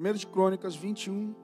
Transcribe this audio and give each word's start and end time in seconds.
1 0.00 0.14
de 0.14 0.26
Crônicas 0.26 0.74
21. 0.74 1.34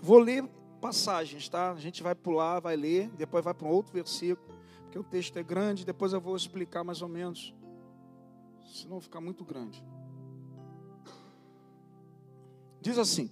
Vou 0.00 0.18
ler 0.20 0.48
passagens, 0.80 1.48
tá? 1.48 1.72
A 1.72 1.76
gente 1.76 2.00
vai 2.00 2.14
pular, 2.14 2.60
vai 2.60 2.76
ler, 2.76 3.10
depois 3.10 3.44
vai 3.44 3.52
para 3.52 3.66
um 3.66 3.70
outro 3.70 3.92
versículo, 3.92 4.56
porque 4.84 4.98
o 4.98 5.02
texto 5.02 5.36
é 5.36 5.42
grande, 5.42 5.84
depois 5.84 6.12
eu 6.12 6.20
vou 6.20 6.36
explicar 6.36 6.84
mais 6.84 7.02
ou 7.02 7.08
menos. 7.08 7.52
Senão 8.72 9.00
ficar 9.00 9.20
muito 9.20 9.44
grande. 9.44 9.84
Diz 12.80 12.96
assim: 12.96 13.28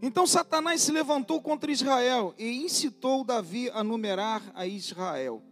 Então 0.00 0.26
Satanás 0.26 0.80
se 0.80 0.90
levantou 0.90 1.42
contra 1.42 1.70
Israel 1.70 2.34
e 2.38 2.64
incitou 2.64 3.22
Davi 3.22 3.68
a 3.70 3.84
numerar 3.84 4.42
a 4.54 4.66
Israel. 4.66 5.42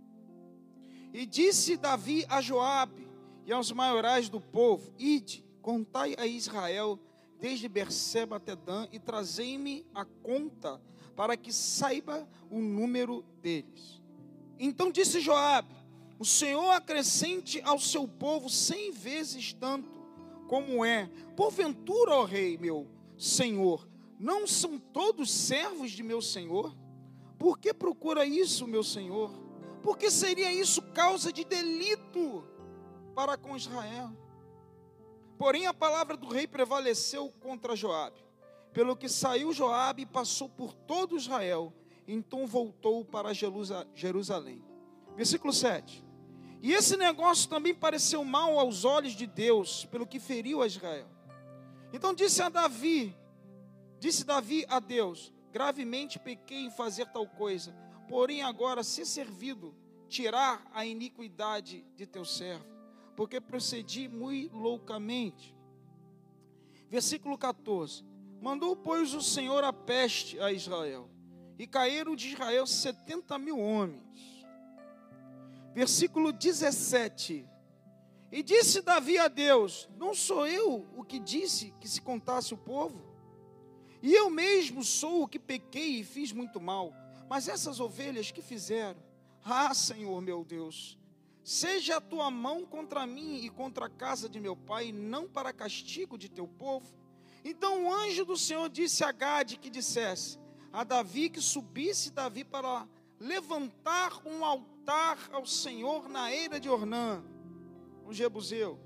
E 1.12 1.26
disse 1.26 1.76
Davi 1.76 2.24
a 2.30 2.40
Joabe 2.40 3.06
e 3.44 3.52
aos 3.52 3.70
maiorais 3.72 4.30
do 4.30 4.40
povo: 4.40 4.90
Ide, 4.98 5.44
contai 5.60 6.14
a 6.16 6.26
Israel 6.26 6.98
desde 7.40 7.68
Berseba 7.68 8.36
até 8.36 8.56
Dan 8.56 8.88
e 8.92 8.98
trazei-me 8.98 9.86
a 9.94 10.04
conta 10.04 10.80
para 11.16 11.36
que 11.36 11.52
saiba 11.52 12.28
o 12.50 12.60
número 12.60 13.24
deles. 13.42 14.00
Então 14.58 14.90
disse 14.90 15.20
Joabe: 15.20 15.74
O 16.18 16.24
Senhor 16.24 16.70
acrescente 16.70 17.60
ao 17.62 17.78
seu 17.78 18.06
povo 18.06 18.48
cem 18.48 18.90
vezes 18.92 19.52
tanto 19.52 19.98
como 20.48 20.84
é. 20.84 21.08
Porventura, 21.36 22.14
ó 22.14 22.24
rei 22.24 22.56
meu 22.56 22.86
Senhor, 23.16 23.88
não 24.18 24.46
são 24.46 24.78
todos 24.78 25.30
servos 25.30 25.90
de 25.90 26.02
meu 26.02 26.22
Senhor? 26.22 26.76
Por 27.38 27.58
que 27.58 27.72
procura 27.72 28.24
isso, 28.24 28.66
meu 28.66 28.82
Senhor? 28.82 29.30
Porque 29.82 30.10
seria 30.10 30.52
isso 30.52 30.82
causa 30.82 31.32
de 31.32 31.44
delito 31.44 32.44
para 33.14 33.36
com 33.36 33.56
Israel. 33.56 34.10
Porém 35.38 35.66
a 35.66 35.72
palavra 35.72 36.16
do 36.16 36.28
rei 36.28 36.46
prevaleceu 36.46 37.30
contra 37.40 37.76
Joabe. 37.76 38.18
Pelo 38.72 38.96
que 38.96 39.08
saiu 39.08 39.52
Joabe 39.52 40.02
e 40.02 40.06
passou 40.06 40.48
por 40.48 40.74
todo 40.74 41.16
Israel, 41.16 41.72
então 42.06 42.46
voltou 42.46 43.04
para 43.04 43.32
Jerusalém. 43.32 44.62
Versículo 45.16 45.52
7. 45.52 46.04
E 46.60 46.72
esse 46.72 46.96
negócio 46.96 47.48
também 47.48 47.74
pareceu 47.74 48.24
mal 48.24 48.58
aos 48.58 48.84
olhos 48.84 49.12
de 49.12 49.26
Deus, 49.26 49.84
pelo 49.86 50.06
que 50.06 50.18
feriu 50.18 50.60
a 50.60 50.66
Israel. 50.66 51.06
Então 51.92 52.12
disse 52.12 52.42
a 52.42 52.48
Davi, 52.48 53.16
disse 53.98 54.24
Davi 54.24 54.66
a 54.68 54.80
Deus: 54.80 55.32
gravemente 55.52 56.18
pequei 56.18 56.64
em 56.64 56.70
fazer 56.70 57.06
tal 57.06 57.26
coisa, 57.26 57.72
porém 58.08 58.42
agora 58.42 58.82
se 58.82 59.06
servido 59.06 59.74
tirar 60.08 60.68
a 60.72 60.84
iniquidade 60.84 61.84
de 61.94 62.06
teu 62.06 62.24
servo, 62.24 62.66
porque 63.18 63.40
procedi 63.40 64.06
muito 64.06 64.56
loucamente. 64.56 65.52
Versículo 66.88 67.36
14: 67.36 68.04
Mandou, 68.40 68.76
pois, 68.76 69.12
o 69.12 69.20
Senhor 69.20 69.64
a 69.64 69.72
peste 69.72 70.38
a 70.38 70.52
Israel, 70.52 71.10
e 71.58 71.66
caíram 71.66 72.14
de 72.14 72.28
Israel 72.28 72.64
setenta 72.64 73.36
mil 73.36 73.58
homens. 73.58 74.46
Versículo 75.74 76.32
17: 76.32 77.44
E 78.30 78.40
disse 78.40 78.82
Davi 78.82 79.18
a 79.18 79.26
Deus: 79.26 79.88
Não 79.96 80.14
sou 80.14 80.46
eu 80.46 80.86
o 80.96 81.02
que 81.02 81.18
disse 81.18 81.74
que 81.80 81.88
se 81.88 82.00
contasse 82.00 82.54
o 82.54 82.56
povo? 82.56 83.02
E 84.00 84.14
eu 84.14 84.30
mesmo 84.30 84.84
sou 84.84 85.24
o 85.24 85.28
que 85.28 85.40
pequei 85.40 85.98
e 85.98 86.04
fiz 86.04 86.30
muito 86.30 86.60
mal. 86.60 86.94
Mas 87.28 87.48
essas 87.48 87.80
ovelhas 87.80 88.30
que 88.30 88.40
fizeram, 88.40 89.02
ah, 89.44 89.74
Senhor 89.74 90.20
meu 90.22 90.44
Deus, 90.44 90.97
seja 91.48 91.96
a 91.96 92.00
tua 92.00 92.30
mão 92.30 92.66
contra 92.66 93.06
mim 93.06 93.36
e 93.36 93.48
contra 93.48 93.86
a 93.86 93.88
casa 93.88 94.28
de 94.28 94.38
meu 94.38 94.54
pai, 94.54 94.92
não 94.92 95.26
para 95.26 95.50
castigo 95.50 96.18
de 96.18 96.28
teu 96.28 96.46
povo. 96.46 96.94
Então 97.42 97.86
o 97.86 97.94
anjo 97.94 98.26
do 98.26 98.36
Senhor 98.36 98.68
disse 98.68 99.02
a 99.02 99.10
Gade 99.10 99.56
que 99.56 99.70
dissesse 99.70 100.38
a 100.70 100.84
Davi 100.84 101.30
que 101.30 101.40
subisse 101.40 102.10
Davi 102.10 102.44
para 102.44 102.86
levantar 103.18 104.20
um 104.26 104.44
altar 104.44 105.16
ao 105.32 105.46
Senhor 105.46 106.06
na 106.06 106.30
eira 106.30 106.60
de 106.60 106.68
Ornã, 106.68 107.24
o 108.04 108.12
Jebuseu. 108.12 108.78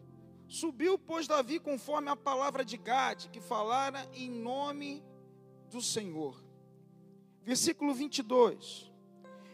Subiu, 0.46 0.96
pois, 0.96 1.26
Davi 1.26 1.58
conforme 1.58 2.10
a 2.10 2.16
palavra 2.16 2.64
de 2.64 2.76
Gade, 2.76 3.28
que 3.30 3.40
falara 3.40 4.08
em 4.14 4.30
nome 4.30 5.02
do 5.68 5.82
Senhor. 5.82 6.40
Versículo 7.42 7.92
22. 7.92 8.91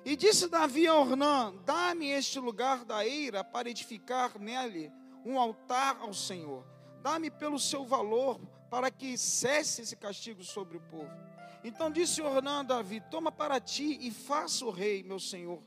E 0.04 0.16
disse 0.16 0.48
Davi 0.48 0.86
a 0.86 0.94
Ornã: 0.94 1.54
Dá-me 1.64 2.09
este 2.09 2.38
lugar 2.38 2.84
da 2.84 3.06
eira 3.06 3.42
para 3.44 3.70
edificar 3.70 4.38
nele 4.38 4.92
um 5.25 5.38
altar 5.38 5.98
ao 6.00 6.14
Senhor. 6.14 6.64
Dá-me 7.03 7.31
pelo 7.31 7.59
seu 7.59 7.84
valor, 7.84 8.41
para 8.70 8.91
que 8.91 9.16
cesse 9.16 9.82
esse 9.82 9.97
castigo 9.97 10.42
sobre 10.42 10.76
o 10.76 10.81
povo. 10.81 11.10
Então 11.64 11.91
disse 11.91 12.22
Ornã 12.22 12.60
a 12.60 12.62
Davi: 12.62 13.00
Toma 13.10 13.32
para 13.32 13.60
ti 13.60 13.98
e 14.00 14.10
faça 14.10 14.64
o 14.64 14.70
rei, 14.70 15.03
meu 15.03 15.19
senhor, 15.19 15.62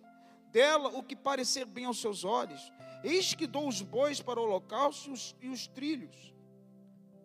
dela 0.52 0.90
o 0.90 1.04
que 1.04 1.16
parecer 1.16 1.66
bem 1.66 1.86
aos 1.86 2.00
seus 2.00 2.24
olhos. 2.24 2.72
Eis 3.04 3.34
que 3.34 3.48
dou 3.48 3.68
os 3.68 3.82
bois 3.82 4.22
para 4.22 4.40
o 4.40 4.44
holocausto 4.44 5.10
e 5.10 5.14
os, 5.14 5.36
os 5.44 5.68
trilhos 5.68 6.32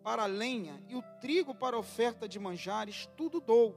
para 0.03 0.23
a 0.23 0.25
lenha, 0.25 0.81
e 0.87 0.95
o 0.95 1.03
trigo 1.19 1.53
para 1.53 1.75
a 1.75 1.79
oferta 1.79 2.29
de 2.29 2.39
manjares, 2.39 3.09
tudo 3.17 3.41
dou. 3.41 3.75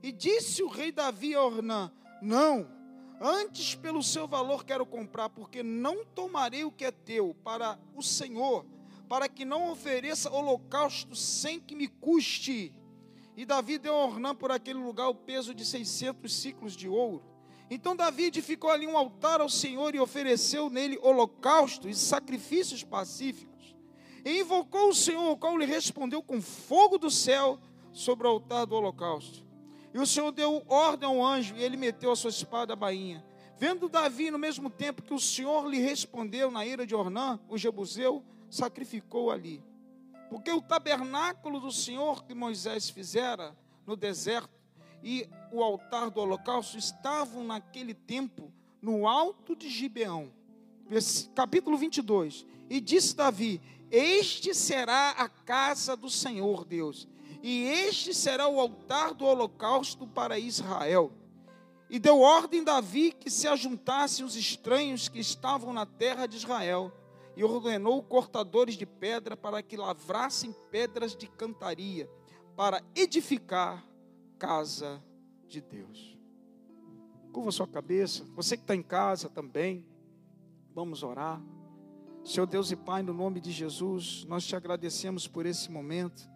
E 0.00 0.12
disse 0.12 0.62
o 0.62 0.68
rei 0.68 0.92
Davi 0.92 1.34
a 1.34 1.42
Ornã: 1.42 1.90
Não, 2.22 2.68
antes 3.20 3.74
pelo 3.74 4.00
seu 4.00 4.28
valor 4.28 4.64
quero 4.64 4.86
comprar, 4.86 5.28
porque 5.28 5.60
não 5.60 6.04
tomarei 6.04 6.62
o 6.62 6.70
que 6.70 6.84
é 6.84 6.92
teu 6.92 7.34
para 7.42 7.76
o 7.96 8.02
Senhor, 8.02 8.64
para 9.08 9.28
que 9.28 9.44
não 9.44 9.72
ofereça 9.72 10.30
holocausto 10.30 11.16
sem 11.16 11.58
que 11.58 11.74
me 11.74 11.88
custe. 11.88 12.72
E 13.36 13.44
Davi 13.44 13.76
deu 13.76 13.96
a 13.96 14.04
Ornã 14.04 14.36
por 14.36 14.52
aquele 14.52 14.78
lugar 14.78 15.08
o 15.08 15.16
peso 15.16 15.52
de 15.52 15.64
600 15.64 16.32
ciclos 16.32 16.76
de 16.76 16.88
ouro. 16.88 17.24
Então 17.68 17.96
Davi 17.96 18.26
edificou 18.26 18.70
ali 18.70 18.86
um 18.86 18.96
altar 18.96 19.40
ao 19.40 19.48
Senhor 19.48 19.92
e 19.92 19.98
ofereceu 19.98 20.70
nele 20.70 20.96
holocausto 21.02 21.88
e 21.88 21.94
sacrifícios 21.94 22.84
pacíficos. 22.84 23.74
E 24.24 24.38
invocou 24.38 24.90
o 24.90 24.94
Senhor, 24.94 25.28
o 25.28 25.36
qual 25.36 25.58
lhe 25.58 25.66
respondeu 25.66 26.22
com 26.22 26.40
fogo 26.40 26.98
do 26.98 27.10
céu 27.10 27.58
sobre 27.92 28.28
o 28.28 28.30
altar 28.30 28.64
do 28.64 28.76
holocausto. 28.76 29.51
E 29.92 29.98
o 29.98 30.06
Senhor 30.06 30.32
deu 30.32 30.64
ordem 30.68 31.08
ao 31.08 31.24
anjo, 31.24 31.54
e 31.56 31.62
ele 31.62 31.76
meteu 31.76 32.12
a 32.12 32.16
sua 32.16 32.30
espada 32.30 32.72
à 32.72 32.76
bainha. 32.76 33.24
Vendo 33.58 33.88
Davi, 33.88 34.30
no 34.30 34.38
mesmo 34.38 34.70
tempo 34.70 35.02
que 35.02 35.14
o 35.14 35.20
Senhor 35.20 35.68
lhe 35.68 35.78
respondeu 35.78 36.50
na 36.50 36.66
ira 36.66 36.86
de 36.86 36.94
Ornã, 36.94 37.38
o 37.48 37.58
Jebuseu, 37.58 38.24
sacrificou 38.50 39.30
ali. 39.30 39.62
Porque 40.28 40.50
o 40.50 40.62
tabernáculo 40.62 41.60
do 41.60 41.70
Senhor 41.70 42.24
que 42.24 42.34
Moisés 42.34 42.88
fizera 42.88 43.56
no 43.86 43.94
deserto 43.94 44.50
e 45.02 45.28
o 45.52 45.62
altar 45.62 46.10
do 46.10 46.20
holocausto 46.20 46.78
estavam 46.78 47.44
naquele 47.44 47.92
tempo 47.92 48.52
no 48.80 49.06
alto 49.06 49.54
de 49.54 49.68
Gibeão. 49.68 50.32
Capítulo 51.34 51.76
22. 51.76 52.46
E 52.70 52.80
disse 52.80 53.14
Davi: 53.14 53.60
este 53.92 54.54
será 54.54 55.10
a 55.10 55.28
casa 55.28 55.94
do 55.94 56.08
Senhor 56.08 56.64
Deus, 56.64 57.06
e 57.42 57.64
este 57.64 58.14
será 58.14 58.46
o 58.46 58.60
altar 58.60 59.12
do 59.12 59.24
holocausto 59.24 60.06
para 60.06 60.38
Israel. 60.38 61.12
E 61.90 61.98
deu 61.98 62.20
ordem 62.20 62.62
Davi 62.62 63.12
que 63.12 63.28
se 63.28 63.48
ajuntassem 63.48 64.24
os 64.24 64.36
estranhos 64.36 65.08
que 65.08 65.18
estavam 65.18 65.72
na 65.72 65.84
terra 65.84 66.26
de 66.26 66.36
Israel, 66.36 66.92
e 67.36 67.42
ordenou 67.42 68.02
cortadores 68.02 68.76
de 68.76 68.86
pedra 68.86 69.36
para 69.36 69.62
que 69.62 69.76
lavrassem 69.76 70.54
pedras 70.70 71.16
de 71.16 71.26
cantaria, 71.26 72.08
para 72.54 72.82
edificar 72.94 73.84
casa 74.38 75.02
de 75.46 75.60
Deus. 75.60 76.16
Curva 77.32 77.50
sua 77.50 77.66
cabeça, 77.66 78.24
você 78.34 78.56
que 78.56 78.62
está 78.62 78.74
em 78.74 78.82
casa 78.82 79.28
também, 79.28 79.84
vamos 80.74 81.02
orar. 81.02 81.42
Senhor 82.24 82.46
Deus 82.46 82.70
e 82.70 82.76
Pai, 82.76 83.02
no 83.02 83.12
nome 83.12 83.40
de 83.40 83.50
Jesus, 83.50 84.24
nós 84.28 84.46
te 84.46 84.54
agradecemos 84.54 85.26
por 85.26 85.44
esse 85.44 85.70
momento, 85.70 86.30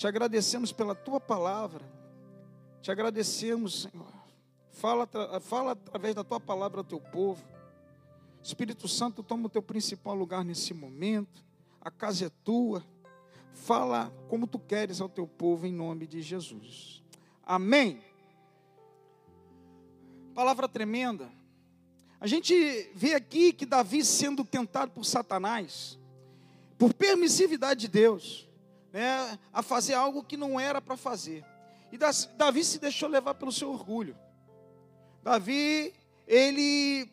te 0.00 0.06
agradecemos 0.06 0.72
pela 0.72 0.94
tua 0.94 1.20
palavra, 1.20 1.84
te 2.80 2.90
agradecemos, 2.90 3.82
Senhor. 3.82 4.10
Fala, 4.70 5.06
fala 5.42 5.72
através 5.72 6.14
da 6.14 6.24
tua 6.24 6.40
palavra 6.40 6.80
ao 6.80 6.84
teu 6.84 6.98
povo. 6.98 7.44
Espírito 8.42 8.88
Santo, 8.88 9.22
toma 9.22 9.44
o 9.44 9.50
teu 9.50 9.60
principal 9.60 10.14
lugar 10.14 10.42
nesse 10.42 10.72
momento, 10.72 11.44
a 11.82 11.90
casa 11.90 12.24
é 12.24 12.30
tua. 12.42 12.82
Fala 13.52 14.10
como 14.26 14.46
tu 14.46 14.58
queres 14.58 15.02
ao 15.02 15.08
teu 15.10 15.26
povo 15.26 15.66
em 15.66 15.72
nome 15.74 16.06
de 16.06 16.22
Jesus. 16.22 17.02
Amém. 17.44 18.00
Palavra 20.34 20.66
tremenda. 20.66 21.30
A 22.18 22.26
gente 22.26 22.90
vê 22.94 23.12
aqui 23.12 23.52
que 23.52 23.66
Davi 23.66 24.02
sendo 24.02 24.46
tentado 24.46 24.92
por 24.92 25.04
Satanás, 25.04 25.98
por 26.78 26.94
permissividade 26.94 27.80
de 27.80 27.88
Deus, 27.88 28.49
né, 28.92 29.38
a 29.52 29.62
fazer 29.62 29.94
algo 29.94 30.24
que 30.24 30.36
não 30.36 30.58
era 30.58 30.80
para 30.80 30.96
fazer. 30.96 31.44
E 31.92 31.98
Davi 32.36 32.64
se 32.64 32.78
deixou 32.78 33.08
levar 33.08 33.34
pelo 33.34 33.52
seu 33.52 33.70
orgulho. 33.70 34.16
Davi, 35.22 35.92
ele, 36.26 37.10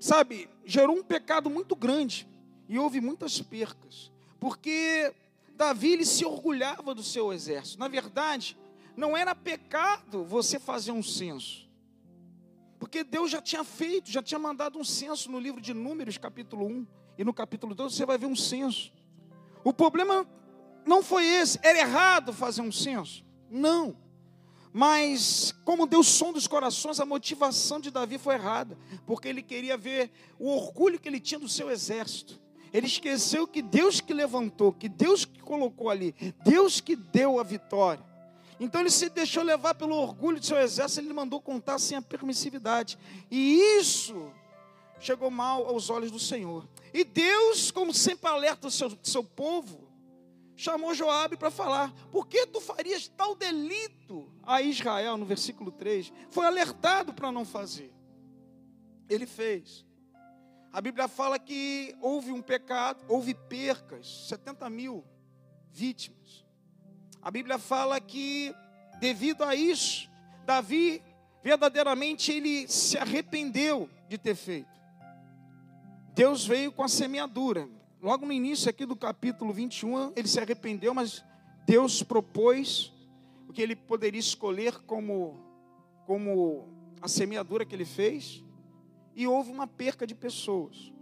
sabe, 0.00 0.48
gerou 0.64 0.96
um 0.96 1.02
pecado 1.02 1.48
muito 1.48 1.74
grande 1.74 2.28
e 2.68 2.78
houve 2.78 3.00
muitas 3.00 3.40
percas, 3.40 4.10
porque 4.40 5.14
Davi 5.54 5.92
ele 5.92 6.04
se 6.04 6.24
orgulhava 6.24 6.94
do 6.94 7.02
seu 7.02 7.32
exército. 7.32 7.78
Na 7.78 7.88
verdade, 7.88 8.56
não 8.96 9.16
era 9.16 9.34
pecado 9.34 10.24
você 10.24 10.58
fazer 10.58 10.92
um 10.92 11.02
censo. 11.02 11.66
Porque 12.78 13.02
Deus 13.02 13.30
já 13.30 13.40
tinha 13.40 13.64
feito, 13.64 14.10
já 14.10 14.22
tinha 14.22 14.38
mandado 14.38 14.78
um 14.78 14.84
censo 14.84 15.30
no 15.30 15.40
livro 15.40 15.60
de 15.60 15.72
Números, 15.72 16.18
capítulo 16.18 16.66
1, 16.66 16.86
e 17.18 17.24
no 17.24 17.32
capítulo 17.32 17.74
2 17.74 17.94
você 17.94 18.04
vai 18.04 18.18
ver 18.18 18.26
um 18.26 18.36
censo. 18.36 18.92
O 19.64 19.72
problema 19.72 20.26
não 20.86 21.02
foi 21.02 21.26
esse, 21.26 21.58
era 21.62 21.78
errado 21.78 22.32
fazer 22.32 22.62
um 22.62 22.72
censo. 22.72 23.24
Não. 23.50 23.96
Mas, 24.72 25.54
como 25.64 25.86
Deus 25.86 26.06
som 26.06 26.32
dos 26.32 26.46
corações, 26.46 27.00
a 27.00 27.06
motivação 27.06 27.80
de 27.80 27.90
Davi 27.90 28.18
foi 28.18 28.34
errada, 28.34 28.78
porque 29.06 29.26
ele 29.26 29.42
queria 29.42 29.76
ver 29.76 30.10
o 30.38 30.50
orgulho 30.50 31.00
que 31.00 31.08
ele 31.08 31.18
tinha 31.18 31.40
do 31.40 31.48
seu 31.48 31.70
exército. 31.70 32.38
Ele 32.72 32.86
esqueceu 32.86 33.46
que 33.46 33.62
Deus 33.62 34.02
que 34.02 34.12
levantou, 34.12 34.72
que 34.72 34.88
Deus 34.88 35.24
que 35.24 35.40
colocou 35.40 35.88
ali, 35.88 36.14
Deus 36.44 36.80
que 36.80 36.94
deu 36.94 37.40
a 37.40 37.42
vitória. 37.42 38.04
Então 38.60 38.80
ele 38.82 38.90
se 38.90 39.08
deixou 39.08 39.42
levar 39.42 39.74
pelo 39.74 39.96
orgulho 39.96 40.38
de 40.38 40.46
seu 40.46 40.58
exército, 40.58 41.00
ele 41.00 41.12
mandou 41.14 41.40
contar 41.40 41.78
sem 41.78 41.96
a 41.96 42.02
permissividade. 42.02 42.98
E 43.30 43.78
isso 43.78 44.30
chegou 45.00 45.30
mal 45.30 45.66
aos 45.66 45.88
olhos 45.88 46.10
do 46.10 46.18
Senhor. 46.18 46.68
E 46.92 47.02
Deus, 47.02 47.70
como 47.70 47.94
sempre 47.94 48.28
alerta 48.28 48.68
o 48.68 48.70
seu, 48.70 48.92
seu 49.02 49.24
povo, 49.24 49.85
chamou 50.56 50.94
Joabe 50.94 51.36
para 51.36 51.50
falar: 51.50 51.92
por 52.10 52.26
que 52.26 52.46
tu 52.46 52.60
farias 52.60 53.08
tal 53.08 53.34
delito 53.34 54.32
a 54.42 54.62
Israel, 54.62 55.16
no 55.16 55.26
versículo 55.26 55.70
3? 55.70 56.12
Foi 56.30 56.46
alertado 56.46 57.12
para 57.12 57.30
não 57.30 57.44
fazer. 57.44 57.92
Ele 59.08 59.26
fez. 59.26 59.84
A 60.72 60.80
Bíblia 60.80 61.08
fala 61.08 61.38
que 61.38 61.96
houve 62.00 62.32
um 62.32 62.42
pecado, 62.42 63.04
houve 63.08 63.34
percas, 63.34 64.28
70 64.28 64.68
mil 64.68 65.04
vítimas. 65.70 66.44
A 67.22 67.30
Bíblia 67.30 67.58
fala 67.58 68.00
que, 68.00 68.54
devido 69.00 69.42
a 69.42 69.54
isso, 69.54 70.10
Davi, 70.44 71.02
verdadeiramente, 71.42 72.32
ele 72.32 72.68
se 72.68 72.98
arrependeu 72.98 73.88
de 74.08 74.18
ter 74.18 74.34
feito. 74.34 74.76
Deus 76.14 76.46
veio 76.46 76.72
com 76.72 76.82
a 76.82 76.88
semeadura. 76.88 77.68
Logo 78.06 78.24
no 78.24 78.32
início 78.32 78.70
aqui 78.70 78.86
do 78.86 78.94
capítulo 78.94 79.52
21, 79.52 80.12
ele 80.14 80.28
se 80.28 80.38
arrependeu, 80.38 80.94
mas 80.94 81.24
Deus 81.66 82.04
propôs 82.04 82.92
o 83.48 83.52
que 83.52 83.60
ele 83.60 83.74
poderia 83.74 84.20
escolher 84.20 84.78
como, 84.86 85.44
como 86.06 86.68
a 87.02 87.08
semeadura 87.08 87.64
que 87.64 87.74
ele 87.74 87.84
fez, 87.84 88.44
e 89.12 89.26
houve 89.26 89.50
uma 89.50 89.66
perca 89.66 90.06
de 90.06 90.14
pessoas. 90.14 90.92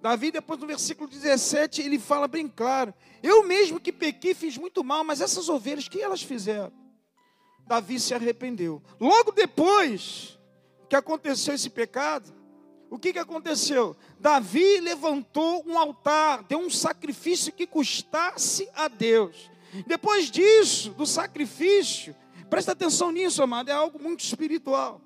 Davi, 0.00 0.32
depois 0.32 0.58
no 0.58 0.66
versículo 0.66 1.08
17, 1.08 1.82
ele 1.82 2.00
fala 2.00 2.26
bem 2.26 2.48
claro: 2.48 2.92
Eu 3.22 3.46
mesmo 3.46 3.78
que 3.78 3.92
pequei, 3.92 4.34
fiz 4.34 4.58
muito 4.58 4.82
mal, 4.82 5.04
mas 5.04 5.20
essas 5.20 5.48
ovelhas, 5.48 5.86
o 5.86 5.90
que 5.90 6.00
elas 6.00 6.20
fizeram? 6.20 6.72
Davi 7.64 8.00
se 8.00 8.12
arrependeu. 8.12 8.82
Logo 8.98 9.30
depois 9.30 10.36
que 10.88 10.96
aconteceu 10.96 11.54
esse 11.54 11.70
pecado, 11.70 12.41
o 12.92 12.98
que, 12.98 13.10
que 13.10 13.18
aconteceu? 13.18 13.96
Davi 14.20 14.78
levantou 14.80 15.64
um 15.66 15.78
altar, 15.78 16.42
deu 16.42 16.58
um 16.58 16.68
sacrifício 16.68 17.50
que 17.50 17.66
custasse 17.66 18.68
a 18.74 18.86
Deus. 18.86 19.50
Depois 19.86 20.30
disso, 20.30 20.90
do 20.90 21.06
sacrifício, 21.06 22.14
presta 22.50 22.72
atenção 22.72 23.10
nisso, 23.10 23.42
amado, 23.42 23.70
é 23.70 23.72
algo 23.72 23.98
muito 23.98 24.20
espiritual. 24.20 25.00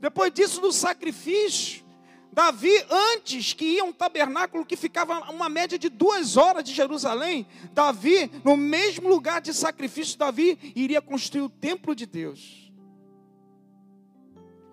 Depois 0.00 0.32
disso, 0.32 0.60
do 0.60 0.72
sacrifício, 0.72 1.84
Davi, 2.32 2.84
antes 2.90 3.52
que 3.52 3.64
ia 3.76 3.84
um 3.84 3.92
tabernáculo 3.92 4.66
que 4.66 4.74
ficava 4.74 5.30
uma 5.30 5.48
média 5.48 5.78
de 5.78 5.88
duas 5.88 6.36
horas 6.36 6.64
de 6.64 6.74
Jerusalém, 6.74 7.46
Davi, 7.72 8.28
no 8.42 8.56
mesmo 8.56 9.08
lugar 9.08 9.40
de 9.40 9.54
sacrifício, 9.54 10.18
Davi 10.18 10.58
iria 10.74 11.00
construir 11.00 11.42
o 11.42 11.48
templo 11.48 11.94
de 11.94 12.06
Deus. 12.06 12.59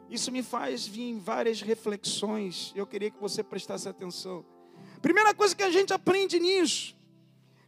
Isso 0.10 0.32
me 0.32 0.42
faz 0.42 0.88
vir 0.88 1.20
várias 1.20 1.62
reflexões. 1.62 2.72
Eu 2.76 2.88
queria 2.88 3.12
que 3.12 3.20
você 3.20 3.44
prestasse 3.44 3.90
atenção. 3.90 4.46
Primeira 5.02 5.34
coisa 5.34 5.56
que 5.56 5.64
a 5.64 5.70
gente 5.70 5.94
aprende 5.94 6.40
nisso, 6.40 6.96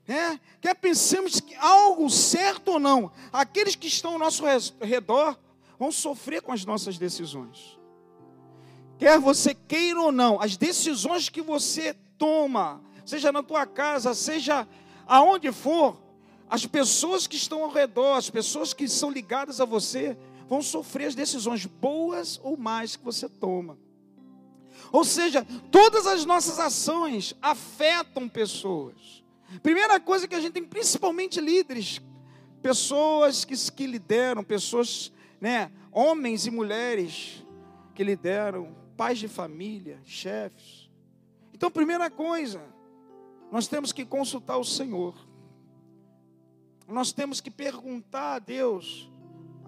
né? 0.07 0.39
Que 0.61 0.67
é 0.67 0.73
pensemos 0.73 1.39
que 1.39 1.53
algo 1.55 2.09
certo 2.09 2.73
ou 2.73 2.79
não, 2.79 3.11
aqueles 3.31 3.75
que 3.75 3.87
estão 3.87 4.13
ao 4.13 4.19
nosso 4.19 4.43
redor 4.81 5.37
vão 5.77 5.91
sofrer 5.91 6.41
com 6.41 6.51
as 6.51 6.65
nossas 6.65 6.97
decisões. 6.97 7.77
Quer 8.97 9.19
você 9.19 9.53
queira 9.53 10.01
ou 10.01 10.11
não, 10.11 10.41
as 10.41 10.57
decisões 10.57 11.29
que 11.29 11.41
você 11.41 11.93
toma, 12.17 12.81
seja 13.05 13.31
na 13.31 13.41
tua 13.41 13.65
casa, 13.65 14.13
seja 14.13 14.67
aonde 15.07 15.51
for, 15.51 15.97
as 16.49 16.65
pessoas 16.65 17.27
que 17.27 17.35
estão 17.35 17.63
ao 17.63 17.71
redor, 17.71 18.17
as 18.17 18.29
pessoas 18.29 18.73
que 18.73 18.87
são 18.87 19.11
ligadas 19.11 19.61
a 19.61 19.65
você, 19.65 20.17
vão 20.49 20.63
sofrer 20.63 21.05
as 21.05 21.15
decisões 21.15 21.67
boas 21.67 22.39
ou 22.43 22.57
mais 22.57 22.95
que 22.95 23.05
você 23.05 23.29
toma. 23.29 23.77
Ou 24.91 25.05
seja, 25.05 25.45
todas 25.71 26.07
as 26.07 26.25
nossas 26.25 26.59
ações 26.59 27.35
afetam 27.39 28.27
pessoas. 28.27 29.23
Primeira 29.61 29.99
coisa 29.99 30.27
que 30.27 30.33
a 30.33 30.41
gente 30.41 30.53
tem, 30.53 30.63
principalmente 30.63 31.39
líderes, 31.39 32.01
pessoas 32.63 33.45
que, 33.45 33.55
que 33.71 33.85
lideram, 33.85 34.43
pessoas, 34.43 35.11
né, 35.39 35.71
homens 35.91 36.47
e 36.47 36.51
mulheres 36.51 37.45
que 37.93 38.03
lideram, 38.03 38.75
pais 38.97 39.19
de 39.19 39.27
família, 39.27 40.01
chefes. 40.03 40.89
Então, 41.53 41.69
primeira 41.69 42.09
coisa, 42.09 42.61
nós 43.51 43.67
temos 43.67 43.91
que 43.91 44.03
consultar 44.03 44.57
o 44.57 44.63
Senhor. 44.63 45.13
Nós 46.87 47.11
temos 47.11 47.39
que 47.39 47.51
perguntar 47.51 48.35
a 48.35 48.39
Deus 48.39 49.11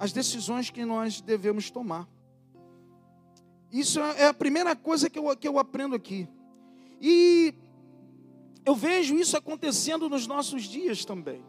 as 0.01 0.11
decisões 0.11 0.71
que 0.71 0.83
nós 0.83 1.21
devemos 1.21 1.69
tomar. 1.69 2.09
Isso 3.71 3.99
é 3.99 4.25
a 4.25 4.33
primeira 4.33 4.75
coisa 4.75 5.07
que 5.07 5.19
eu, 5.19 5.37
que 5.37 5.47
eu 5.47 5.59
aprendo 5.59 5.95
aqui. 5.95 6.27
E 6.99 7.53
eu 8.65 8.73
vejo 8.73 9.15
isso 9.15 9.37
acontecendo 9.37 10.09
nos 10.09 10.25
nossos 10.25 10.63
dias 10.63 11.05
também. 11.05 11.45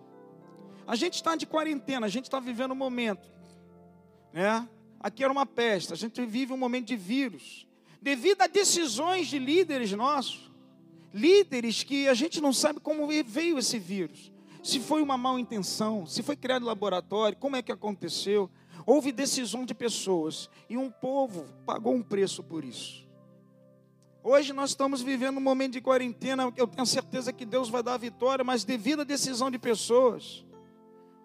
A 0.87 0.95
gente 0.95 1.15
está 1.15 1.35
de 1.35 1.47
quarentena, 1.47 2.05
a 2.05 2.11
gente 2.11 2.25
está 2.25 2.39
vivendo 2.39 2.73
um 2.73 2.77
momento, 2.77 3.27
né? 4.35 4.69
Aqui 5.01 5.25
era 5.25 5.33
uma 5.33 5.47
peste, 5.47 5.95
a 5.95 5.97
gente 5.97 6.23
vive 6.27 6.53
um 6.53 6.59
momento 6.59 6.89
de 6.89 6.97
vírus 6.97 7.67
devido 8.03 8.43
a 8.43 8.47
decisões 8.47 9.29
de 9.29 9.39
líderes 9.39 9.93
nossos, 9.93 10.53
líderes 11.15 11.85
que 11.85 12.07
a 12.07 12.13
gente 12.15 12.39
não 12.39 12.53
sabe 12.53 12.81
como 12.81 13.07
veio 13.25 13.59
esse 13.59 13.79
vírus. 13.79 14.31
Se 14.62 14.79
foi 14.79 15.03
uma 15.03 15.19
mal 15.19 15.38
intenção, 15.38 16.06
se 16.06 16.22
foi 16.22 16.37
criado 16.37 16.65
laboratório, 16.65 17.37
como 17.37 17.56
é 17.56 17.63
que 17.63 17.72
aconteceu? 17.72 18.48
Houve 18.87 19.10
decisão 19.10 19.65
de 19.65 19.75
pessoas 19.75 20.48
e 20.69 20.77
um 20.77 20.89
povo 20.89 21.46
pagou 21.67 21.94
um 21.94 22.03
preço 22.03 22.44
por 22.44 22.65
isso. 22.65 23.06
Hoje 24.22 24.53
nós 24.53 24.70
estamos 24.70 25.03
vivendo 25.03 25.39
um 25.39 25.41
momento 25.41 25.72
de 25.72 25.81
quarentena, 25.81 26.53
eu 26.56 26.69
tenho 26.69 26.87
certeza 26.87 27.32
que 27.32 27.44
Deus 27.44 27.69
vai 27.69 27.82
dar 27.82 27.94
a 27.94 27.98
vitória, 27.98 28.44
mas 28.44 28.63
devido 28.63 29.01
à 29.01 29.05
decisão 29.05 29.51
de 29.51 29.58
pessoas, 29.58 30.44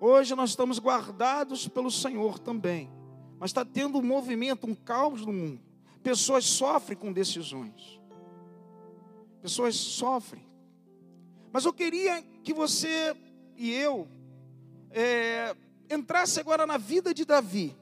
hoje 0.02 0.34
nós 0.34 0.50
estamos 0.50 0.80
guardados 0.80 1.68
pelo 1.68 1.92
Senhor 1.92 2.40
também. 2.40 2.90
Mas 3.40 3.52
está 3.52 3.64
tendo 3.64 4.00
um 4.00 4.04
movimento, 4.04 4.66
um 4.66 4.74
caos 4.74 5.24
no 5.24 5.32
mundo. 5.32 5.62
Pessoas 6.02 6.44
sofrem 6.44 6.98
com 6.98 7.14
decisões. 7.14 8.02
Pessoas 9.44 9.76
sofrem. 9.76 10.48
Mas 11.52 11.66
eu 11.66 11.74
queria 11.74 12.24
que 12.44 12.52
você 12.52 13.16
e 13.58 13.74
eu 13.74 14.08
é, 14.92 15.56
entrasse 15.90 16.40
agora 16.40 16.66
na 16.66 16.78
vida 16.78 17.14
de 17.14 17.26
Davi. 17.26 17.76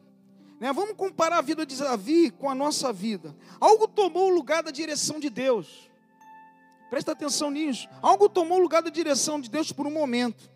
Né? 0.60 0.72
Vamos 0.72 0.96
comparar 0.96 1.39
a 1.39 1.41
vida 1.41 1.65
de 1.65 1.77
Davi 1.77 2.32
com 2.32 2.50
a 2.50 2.55
nossa 2.55 2.94
vida. 2.94 3.36
Algo 3.60 3.88
tomou 3.88 4.27
o 4.32 4.34
lugar 4.34 4.63
da 4.63 4.72
direção 4.72 5.20
de 5.20 5.29
Deus. 5.29 5.89
Presta 6.89 7.12
atenção 7.12 7.51
nisso. 7.51 7.89
Algo 8.01 8.29
tomou 8.29 8.58
o 8.58 8.62
lugar 8.62 8.82
da 8.82 8.89
direção 8.89 9.39
de 9.39 9.50
Deus 9.50 9.72
por 9.72 9.86
um 9.86 9.91
momento. 9.91 10.50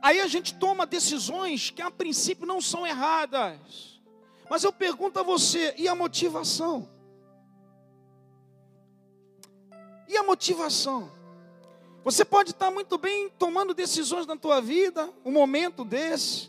Aí 0.00 0.20
a 0.20 0.26
gente 0.26 0.54
toma 0.54 0.86
decisões 0.86 1.70
que 1.70 1.82
a 1.82 1.90
princípio 1.90 2.46
não 2.46 2.60
são 2.60 2.86
erradas. 2.86 4.00
Mas 4.48 4.62
eu 4.62 4.72
pergunto 4.72 5.18
a 5.18 5.22
você, 5.22 5.74
e 5.76 5.88
a 5.88 5.94
motivação? 5.94 6.88
E 10.08 10.16
a 10.16 10.22
motivação? 10.22 11.15
Você 12.06 12.24
pode 12.24 12.52
estar 12.52 12.70
muito 12.70 12.96
bem 12.96 13.28
tomando 13.30 13.74
decisões 13.74 14.28
na 14.28 14.36
tua 14.36 14.60
vida, 14.60 15.12
um 15.24 15.32
momento 15.32 15.84
desse, 15.84 16.48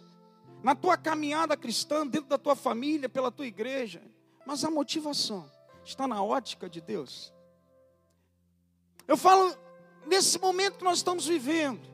na 0.61 0.75
tua 0.75 0.95
caminhada 0.95 1.57
cristã, 1.57 2.05
dentro 2.05 2.29
da 2.29 2.37
tua 2.37 2.55
família, 2.55 3.09
pela 3.09 3.31
tua 3.31 3.47
igreja, 3.47 3.99
mas 4.45 4.63
a 4.63 4.69
motivação 4.69 5.51
está 5.83 6.07
na 6.07 6.21
ótica 6.21 6.69
de 6.69 6.79
Deus. 6.79 7.33
Eu 9.07 9.17
falo 9.17 9.57
nesse 10.05 10.37
momento 10.37 10.77
que 10.77 10.83
nós 10.83 10.99
estamos 10.99 11.25
vivendo, 11.25 11.89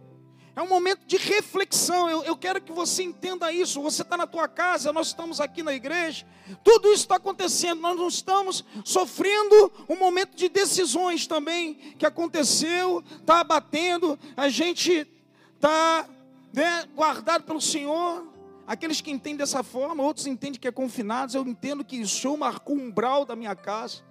É 0.56 0.62
um 0.62 0.68
momento 0.68 1.06
de 1.06 1.18
reflexão. 1.18 2.10
Eu, 2.10 2.24
eu 2.24 2.38
quero 2.38 2.62
que 2.62 2.72
você 2.72 3.04
entenda 3.04 3.52
isso. 3.52 3.82
Você 3.82 4.04
está 4.04 4.16
na 4.16 4.28
tua 4.28 4.48
casa, 4.48 4.94
nós 4.94 5.08
estamos 5.08 5.42
aqui 5.42 5.64
na 5.64 5.74
igreja. 5.74 6.26
Tudo 6.64 6.90
isso 6.90 7.04
está 7.04 7.16
acontecendo. 7.16 7.82
Nós 7.82 7.98
não 7.98 8.08
estamos 8.08 8.64
sofrendo 8.86 9.72
um 9.90 9.96
momento 9.96 10.36
de 10.36 10.50
decisões 10.50 11.26
também 11.26 11.74
que 11.98 12.06
aconteceu, 12.06 13.04
está 13.20 13.40
abatendo. 13.40 14.18
A 14.38 14.48
gente 14.48 15.08
está 15.56 16.08
né, 16.54 16.88
guardado 16.96 17.44
pelo 17.44 17.62
Senhor. 17.62 18.32
Aqueles 18.66 19.02
que 19.02 19.12
entendem 19.12 19.38
dessa 19.38 19.64
forma, 19.64 20.04
outros 20.04 20.28
entendem 20.28 20.60
que 20.60 20.68
é 20.68 20.72
confinados. 20.72 21.34
Eu 21.34 21.46
entendo 21.48 21.84
que 21.84 22.00
o 22.00 22.08
Senhor 22.08 22.38
marcou 22.38 22.76
um 22.76 22.88
umbral 22.88 23.26
da 23.26 23.36
minha 23.36 23.56
casa. 23.56 24.04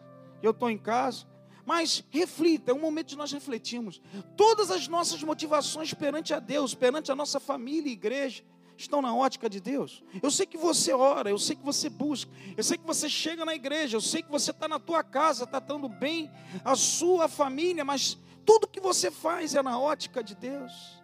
Eu 0.43 0.51
estou 0.51 0.69
em 0.69 0.77
casa. 0.77 1.25
Mas 1.65 2.05
reflita, 2.11 2.73
é 2.73 2.75
um 2.75 2.81
momento 2.81 3.09
de 3.09 3.17
nós 3.17 3.33
refletirmos. 3.33 4.01
Todas 4.37 4.71
as 4.71 4.89
nossas 4.89 5.23
motivações 5.23 5.95
perante 5.95 6.35
a 6.35 6.41
Deus, 6.41 6.75
perante 6.75 7.13
a 7.13 7.15
nossa 7.15 7.39
família 7.39 7.89
e 7.89 7.93
igreja, 7.93 8.43
estão 8.77 9.01
na 9.01 9.15
ótica 9.15 9.49
de 9.49 9.61
Deus. 9.61 10.03
Eu 10.23 10.31
sei 10.31 10.47
que 10.47 10.57
você 10.57 10.93
ora, 10.93 11.31
eu 11.31 11.39
sei 11.39 11.57
que 11.57 11.65
você 11.65 11.89
busca, 11.89 12.31
eu 12.57 12.65
sei 12.65 12.77
que 12.77 12.87
você 12.87 13.09
chega 13.09 13.45
na 13.45 13.55
igreja, 13.55 13.97
eu 13.97 14.01
sei 14.01 14.23
que 14.23 14.31
você 14.31 14.51
está 14.51 14.67
na 14.67 14.79
tua 14.79 15.03
casa, 15.03 15.47
tratando 15.47 15.89
bem 15.89 16.31
a 16.65 16.75
sua 16.75 17.29
família, 17.29 17.85
mas 17.85 18.19
tudo 18.45 18.67
que 18.67 18.81
você 18.81 19.11
faz 19.11 19.55
é 19.55 19.63
na 19.63 19.79
ótica 19.79 20.23
de 20.23 20.35
Deus. 20.35 21.01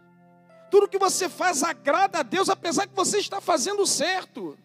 Tudo 0.71 0.88
que 0.88 0.99
você 0.99 1.29
faz 1.29 1.62
agrada 1.62 2.19
a 2.19 2.23
Deus, 2.23 2.49
apesar 2.49 2.87
que 2.87 2.95
você 2.95 3.19
está 3.19 3.41
fazendo 3.41 3.87
certo. 3.87 4.59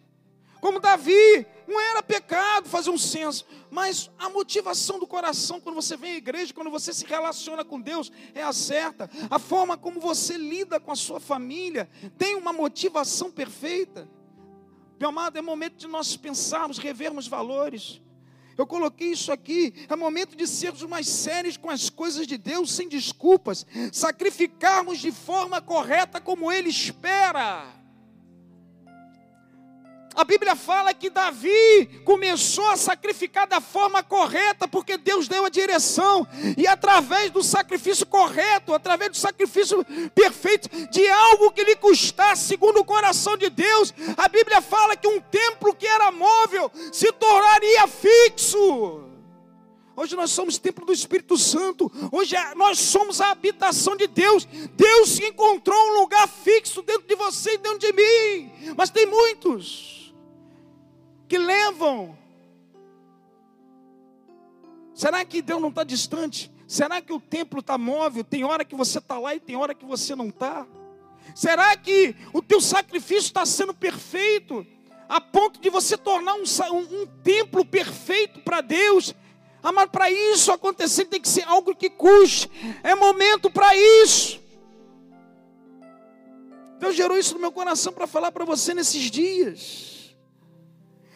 Como 0.63 0.79
Davi, 0.79 1.45
não 1.67 1.77
era 1.77 2.01
pecado 2.01 2.69
fazer 2.69 2.89
um 2.89 2.97
censo, 2.97 3.45
mas 3.69 4.09
a 4.17 4.29
motivação 4.29 4.97
do 4.97 5.05
coração 5.05 5.59
quando 5.59 5.75
você 5.75 5.97
vem 5.97 6.13
à 6.13 6.15
igreja, 6.15 6.53
quando 6.53 6.71
você 6.71 6.93
se 6.93 7.05
relaciona 7.05 7.65
com 7.65 7.81
Deus, 7.81 8.09
é 8.33 8.41
a 8.41 8.53
certa. 8.53 9.09
A 9.29 9.37
forma 9.37 9.75
como 9.75 9.99
você 9.99 10.37
lida 10.37 10.79
com 10.79 10.89
a 10.89 10.95
sua 10.95 11.19
família 11.19 11.89
tem 12.17 12.35
uma 12.35 12.53
motivação 12.53 13.29
perfeita. 13.29 14.09
Meu 14.97 15.09
amado, 15.09 15.37
é 15.37 15.41
momento 15.41 15.75
de 15.75 15.85
nós 15.85 16.15
pensarmos, 16.15 16.77
revermos 16.77 17.27
valores. 17.27 18.01
Eu 18.57 18.65
coloquei 18.65 19.11
isso 19.11 19.33
aqui, 19.33 19.85
é 19.89 19.95
momento 19.97 20.33
de 20.33 20.47
sermos 20.47 20.83
mais 20.83 21.09
sérios 21.09 21.57
com 21.57 21.69
as 21.69 21.89
coisas 21.89 22.25
de 22.25 22.37
Deus, 22.37 22.71
sem 22.71 22.87
desculpas, 22.87 23.65
sacrificarmos 23.91 24.99
de 24.99 25.11
forma 25.11 25.59
correta 25.59 26.21
como 26.21 26.49
Ele 26.49 26.69
espera. 26.69 27.82
A 30.15 30.23
Bíblia 30.23 30.55
fala 30.55 30.93
que 30.93 31.09
Davi 31.09 32.01
começou 32.05 32.69
a 32.69 32.77
sacrificar 32.77 33.47
da 33.47 33.59
forma 33.59 34.03
correta, 34.03 34.67
porque 34.67 34.97
Deus 34.97 35.27
deu 35.27 35.45
a 35.45 35.49
direção, 35.49 36.27
e 36.55 36.67
através 36.67 37.31
do 37.31 37.41
sacrifício 37.41 38.05
correto, 38.05 38.73
através 38.73 39.11
do 39.11 39.17
sacrifício 39.17 39.83
perfeito, 40.13 40.69
de 40.91 41.07
algo 41.07 41.51
que 41.51 41.63
lhe 41.63 41.75
custasse, 41.75 42.45
segundo 42.45 42.79
o 42.79 42.85
coração 42.85 43.35
de 43.35 43.49
Deus, 43.49 43.93
a 44.15 44.27
Bíblia 44.27 44.61
fala 44.61 44.95
que 44.95 45.07
um 45.07 45.19
templo 45.19 45.73
que 45.73 45.87
era 45.87 46.11
móvel 46.11 46.71
se 46.91 47.11
tornaria 47.11 47.87
fixo. 47.87 49.09
Hoje 49.95 50.15
nós 50.15 50.31
somos 50.31 50.57
templo 50.57 50.85
do 50.85 50.93
Espírito 50.93 51.37
Santo. 51.37 51.91
Hoje 52.11 52.35
é, 52.35 52.55
nós 52.55 52.79
somos 52.79 53.21
a 53.21 53.29
habitação 53.29 53.95
de 53.95 54.07
Deus. 54.07 54.43
Deus 54.75 55.19
encontrou 55.19 55.77
um 55.77 55.99
lugar 56.01 56.27
fixo 56.27 56.81
dentro 56.81 57.07
de 57.07 57.15
você 57.15 57.53
e 57.53 57.57
dentro 57.59 57.77
de 57.77 57.93
mim. 57.93 58.73
Mas 58.75 58.89
tem 58.89 59.05
muitos 59.05 60.02
que 61.33 61.37
levam. 61.39 62.15
Será 64.93 65.25
que 65.25 65.41
Deus 65.41 65.59
não 65.59 65.69
está 65.69 65.83
distante? 65.83 66.51
Será 66.67 67.01
que 67.01 67.11
o 67.11 67.19
templo 67.19 67.59
está 67.59 67.75
móvel? 67.75 68.23
Tem 68.23 68.43
hora 68.43 68.63
que 68.63 68.75
você 68.75 68.99
está 68.99 69.17
lá 69.17 69.33
e 69.33 69.39
tem 69.39 69.55
hora 69.55 69.73
que 69.73 69.83
você 69.83 70.15
não 70.15 70.27
está? 70.27 70.67
Será 71.33 71.75
que 71.75 72.15
o 72.31 72.39
teu 72.39 72.61
sacrifício 72.61 73.25
está 73.29 73.47
sendo 73.47 73.73
perfeito? 73.73 74.63
A 75.09 75.19
ponto 75.19 75.59
de 75.59 75.71
você 75.71 75.97
tornar 75.97 76.35
um, 76.35 76.43
um, 76.71 77.01
um 77.01 77.07
templo 77.23 77.65
perfeito 77.65 78.39
para 78.41 78.61
Deus? 78.61 79.15
Ah, 79.63 79.71
mas 79.71 79.89
para 79.89 80.11
isso 80.11 80.51
acontecer 80.51 81.05
tem 81.05 81.19
que 81.19 81.27
ser 81.27 81.47
algo 81.47 81.75
que 81.75 81.89
custe. 81.89 82.47
É 82.83 82.93
momento 82.93 83.49
para 83.49 83.75
isso. 83.75 84.39
Deus 86.77 86.95
gerou 86.95 87.17
isso 87.17 87.33
no 87.33 87.39
meu 87.39 87.51
coração 87.51 87.91
para 87.91 88.05
falar 88.05 88.31
para 88.31 88.45
você 88.45 88.75
nesses 88.75 89.09
dias 89.09 89.93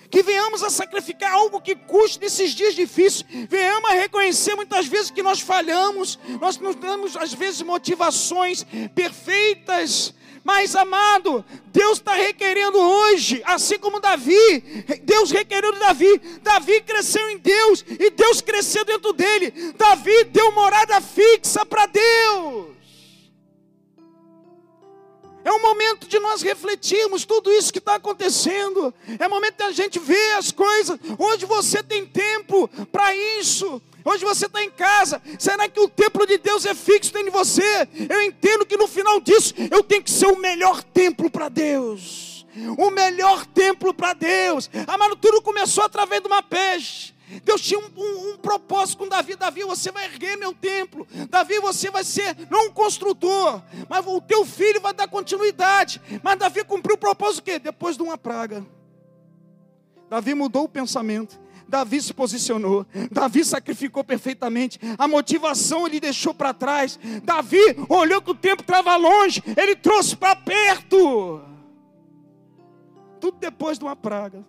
que 0.10 0.24
venhamos 0.24 0.64
a 0.64 0.70
sacrificar 0.70 1.34
algo 1.34 1.62
que 1.62 1.76
custe 1.76 2.20
nesses 2.20 2.52
dias 2.52 2.76
difíceis, 2.76 3.26
venhamos 3.50 3.90
a 3.90 3.94
reconhecer 3.94 4.56
muitas 4.56 4.88
vezes 4.88 5.12
que 5.12 5.24
nós 5.24 5.40
falhamos, 5.40 6.18
nós 6.40 6.58
não 6.58 6.74
temos 6.74 7.16
às 7.18 7.34
vezes 7.34 7.62
motivações 7.62 8.66
perfeitas, 8.96 10.14
mas 10.44 10.78
amado, 10.78 11.44
Deus 11.74 11.98
está 11.98 12.14
requerendo 12.14 12.80
hoje, 12.80 13.42
assim 13.46 13.78
como 13.78 14.00
Davi, 14.00 14.64
Deus 15.04 15.30
requereu 15.30 15.74
de 15.74 15.80
Davi, 15.80 16.22
Davi 16.42 16.82
cresceu 16.82 17.30
em 17.30 17.38
Deus 17.38 17.84
e 18.00 18.10
Deus 18.10 18.40
cresceu 18.40 18.86
dentro 18.86 19.12
dele, 19.12 19.52
Davi 19.78 20.24
deu 20.26 20.54
morada 20.54 21.02
fixa 21.02 21.66
para 21.66 21.86
Deus. 21.88 22.77
É 25.48 25.52
um 25.54 25.62
momento 25.62 26.10
de 26.10 26.20
nós 26.20 26.42
refletirmos 26.42 27.24
tudo 27.24 27.50
isso 27.50 27.72
que 27.72 27.80
está 27.80 27.96
acontecendo. 27.96 28.94
É 29.18 29.30
momento 29.30 29.56
da 29.56 29.72
gente 29.72 29.98
ver 29.98 30.34
as 30.34 30.52
coisas. 30.52 31.00
Hoje 31.18 31.46
você 31.46 31.82
tem 31.82 32.06
tempo 32.06 32.68
para 32.92 33.16
isso. 33.16 33.82
Hoje 34.04 34.26
você 34.26 34.46
está 34.46 34.62
em 34.62 34.70
casa. 34.70 35.22
Será 35.40 35.70
que 35.70 35.80
o 35.80 35.88
templo 35.88 36.28
de 36.28 36.38
Deus 36.38 36.66
é 36.66 36.76
fixo 36.76 37.14
dentro 37.14 37.32
de 37.32 37.38
você? 37.38 37.88
Eu 38.10 38.22
entendo 38.24 38.66
que 38.66 38.76
no 38.76 38.90
final 38.90 39.22
disso 39.22 39.54
eu 39.72 39.82
tenho 39.82 40.04
que 40.04 40.12
ser 40.12 40.26
o 40.26 40.36
melhor 40.38 40.84
templo 40.84 41.32
para 41.32 41.48
Deus. 41.48 42.46
O 42.78 42.92
melhor 42.92 43.46
templo 43.46 43.94
para 43.94 44.12
Deus. 44.12 44.70
Amado, 44.86 45.16
tudo 45.16 45.42
começou 45.42 45.86
através 45.86 46.22
de 46.22 46.28
uma 46.28 46.44
peste. 46.44 47.16
Deus 47.44 47.62
tinha 47.62 47.80
um, 47.80 47.90
um, 47.96 48.30
um, 48.32 48.38
propósito 48.38 49.00
com 49.00 49.08
Davi. 49.08 49.36
Davi, 49.36 49.64
você 49.64 49.92
vai 49.92 50.06
erguer 50.06 50.38
meu 50.38 50.54
templo. 50.54 51.06
Davi, 51.30 51.60
você 51.60 51.92
vai 51.92 52.04
ser 52.04 52.36
não 52.50 52.68
um 52.68 52.72
construtor, 52.72 53.62
mas 53.90 54.06
o 54.06 54.22
teu 54.22 54.46
filho 54.46 54.80
vai 54.80 54.94
dar 54.94 55.08
continuidade. 55.08 56.02
Mas 56.24 56.40
Davi 56.40 56.64
cumpriu 56.64 56.96
o 56.96 57.00
propósito 57.00 57.40
o 57.40 57.44
quê? 57.44 57.60
Depois 57.60 57.98
de 57.98 58.04
uma 58.04 58.18
praga. 58.18 58.66
Davi 60.10 60.34
mudou 60.34 60.64
o 60.64 60.70
pensamento. 60.70 61.38
Davi 61.68 62.02
se 62.02 62.14
posicionou, 62.14 62.86
Davi 63.12 63.44
sacrificou 63.44 64.02
perfeitamente, 64.02 64.80
a 64.98 65.06
motivação 65.06 65.86
ele 65.86 66.00
deixou 66.00 66.34
para 66.34 66.54
trás. 66.54 66.98
Davi 67.24 67.60
olhou 67.90 68.22
que 68.22 68.32
o 68.32 68.36
tempo 68.36 68.62
estava 68.62 68.96
longe, 68.96 69.44
ele 69.58 69.76
trouxe 69.76 70.16
para 70.16 70.34
perto. 70.34 71.42
Tudo 73.20 73.38
depois 73.38 73.78
de 73.78 73.84
uma 73.84 73.98
praga. 73.98 74.46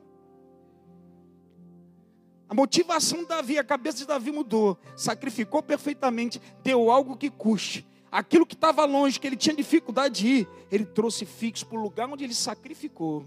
A 2.48 2.54
motivação 2.54 3.20
de 3.20 3.26
Davi, 3.26 3.58
a 3.58 3.64
cabeça 3.64 3.98
de 3.98 4.06
Davi 4.06 4.32
mudou. 4.32 4.78
Sacrificou 4.96 5.62
perfeitamente, 5.62 6.40
deu 6.62 6.90
algo 6.90 7.16
que 7.16 7.28
custe. 7.28 7.86
Aquilo 8.10 8.46
que 8.46 8.54
estava 8.54 8.86
longe, 8.86 9.20
que 9.20 9.26
ele 9.26 9.36
tinha 9.36 9.54
dificuldade 9.54 10.20
de 10.20 10.26
ir, 10.28 10.48
ele 10.72 10.86
trouxe 10.86 11.26
fixo 11.26 11.66
para 11.66 11.78
o 11.78 11.82
lugar 11.82 12.08
onde 12.08 12.24
ele 12.24 12.34
sacrificou. 12.34 13.26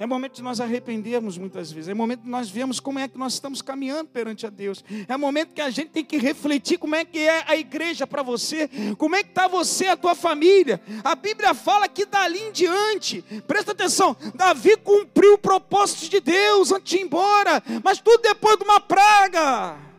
É 0.00 0.06
momento 0.06 0.36
de 0.36 0.42
nós 0.42 0.60
arrependermos 0.60 1.36
muitas 1.36 1.70
vezes. 1.70 1.90
É 1.90 1.92
momento 1.92 2.22
de 2.22 2.30
nós 2.30 2.48
vermos 2.48 2.80
como 2.80 2.98
é 2.98 3.06
que 3.06 3.18
nós 3.18 3.34
estamos 3.34 3.60
caminhando 3.60 4.08
perante 4.08 4.46
a 4.46 4.50
Deus. 4.50 4.82
É 5.06 5.14
momento 5.14 5.52
que 5.52 5.60
a 5.60 5.68
gente 5.68 5.90
tem 5.90 6.02
que 6.02 6.16
refletir 6.16 6.78
como 6.78 6.94
é 6.94 7.04
que 7.04 7.18
é 7.18 7.44
a 7.46 7.54
igreja 7.54 8.06
para 8.06 8.22
você, 8.22 8.66
como 8.96 9.14
é 9.14 9.22
que 9.22 9.28
está 9.28 9.46
você, 9.46 9.88
a 9.88 9.98
tua 9.98 10.14
família. 10.14 10.80
A 11.04 11.14
Bíblia 11.14 11.52
fala 11.52 11.86
que 11.86 12.06
dali 12.06 12.38
em 12.38 12.50
diante, 12.50 13.22
presta 13.46 13.72
atenção, 13.72 14.16
Davi 14.34 14.74
cumpriu 14.78 15.34
o 15.34 15.38
propósito 15.38 16.08
de 16.08 16.20
Deus 16.20 16.72
antes 16.72 16.92
de 16.92 16.96
ir 16.96 17.02
embora, 17.02 17.62
mas 17.84 18.00
tudo 18.00 18.22
depois 18.22 18.56
de 18.56 18.64
uma 18.64 18.80
praga. 18.80 19.90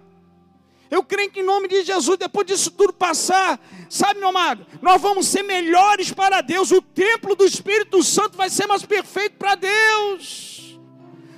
Eu 0.92 1.02
creio 1.06 1.32
que 1.32 1.40
em 1.40 1.44
nome 1.44 1.70
de 1.70 1.86
Jesus, 1.86 2.18
depois 2.18 2.46
disso 2.46 2.70
tudo 2.70 2.92
passar, 2.92 3.58
sabe, 3.90 4.20
meu 4.20 4.28
amado, 4.28 4.68
nós 4.82 5.02
vamos 5.02 5.26
ser 5.26 5.42
melhores 5.42 6.12
para 6.12 6.42
Deus. 6.42 6.70
O 6.70 6.82
templo 6.82 7.34
do 7.34 7.46
Espírito 7.46 8.04
Santo 8.04 8.36
vai 8.36 8.50
ser 8.50 8.68
mais 8.68 8.84
perfeito 8.84 9.38
para 9.38 9.56
Deus. 9.56 10.78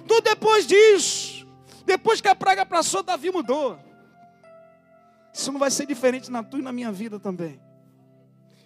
Tudo 0.07 0.21
depois 0.21 0.65
disso, 0.65 1.47
depois 1.85 2.19
que 2.19 2.27
a 2.27 2.33
praga 2.33 2.65
passou, 2.65 3.03
Davi 3.03 3.29
mudou. 3.29 3.77
Isso 5.31 5.51
não 5.51 5.59
vai 5.59 5.69
ser 5.69 5.85
diferente 5.85 6.31
na 6.31 6.41
tua 6.41 6.59
e 6.59 6.63
na 6.63 6.71
minha 6.71 6.91
vida 6.91 7.19
também. 7.19 7.61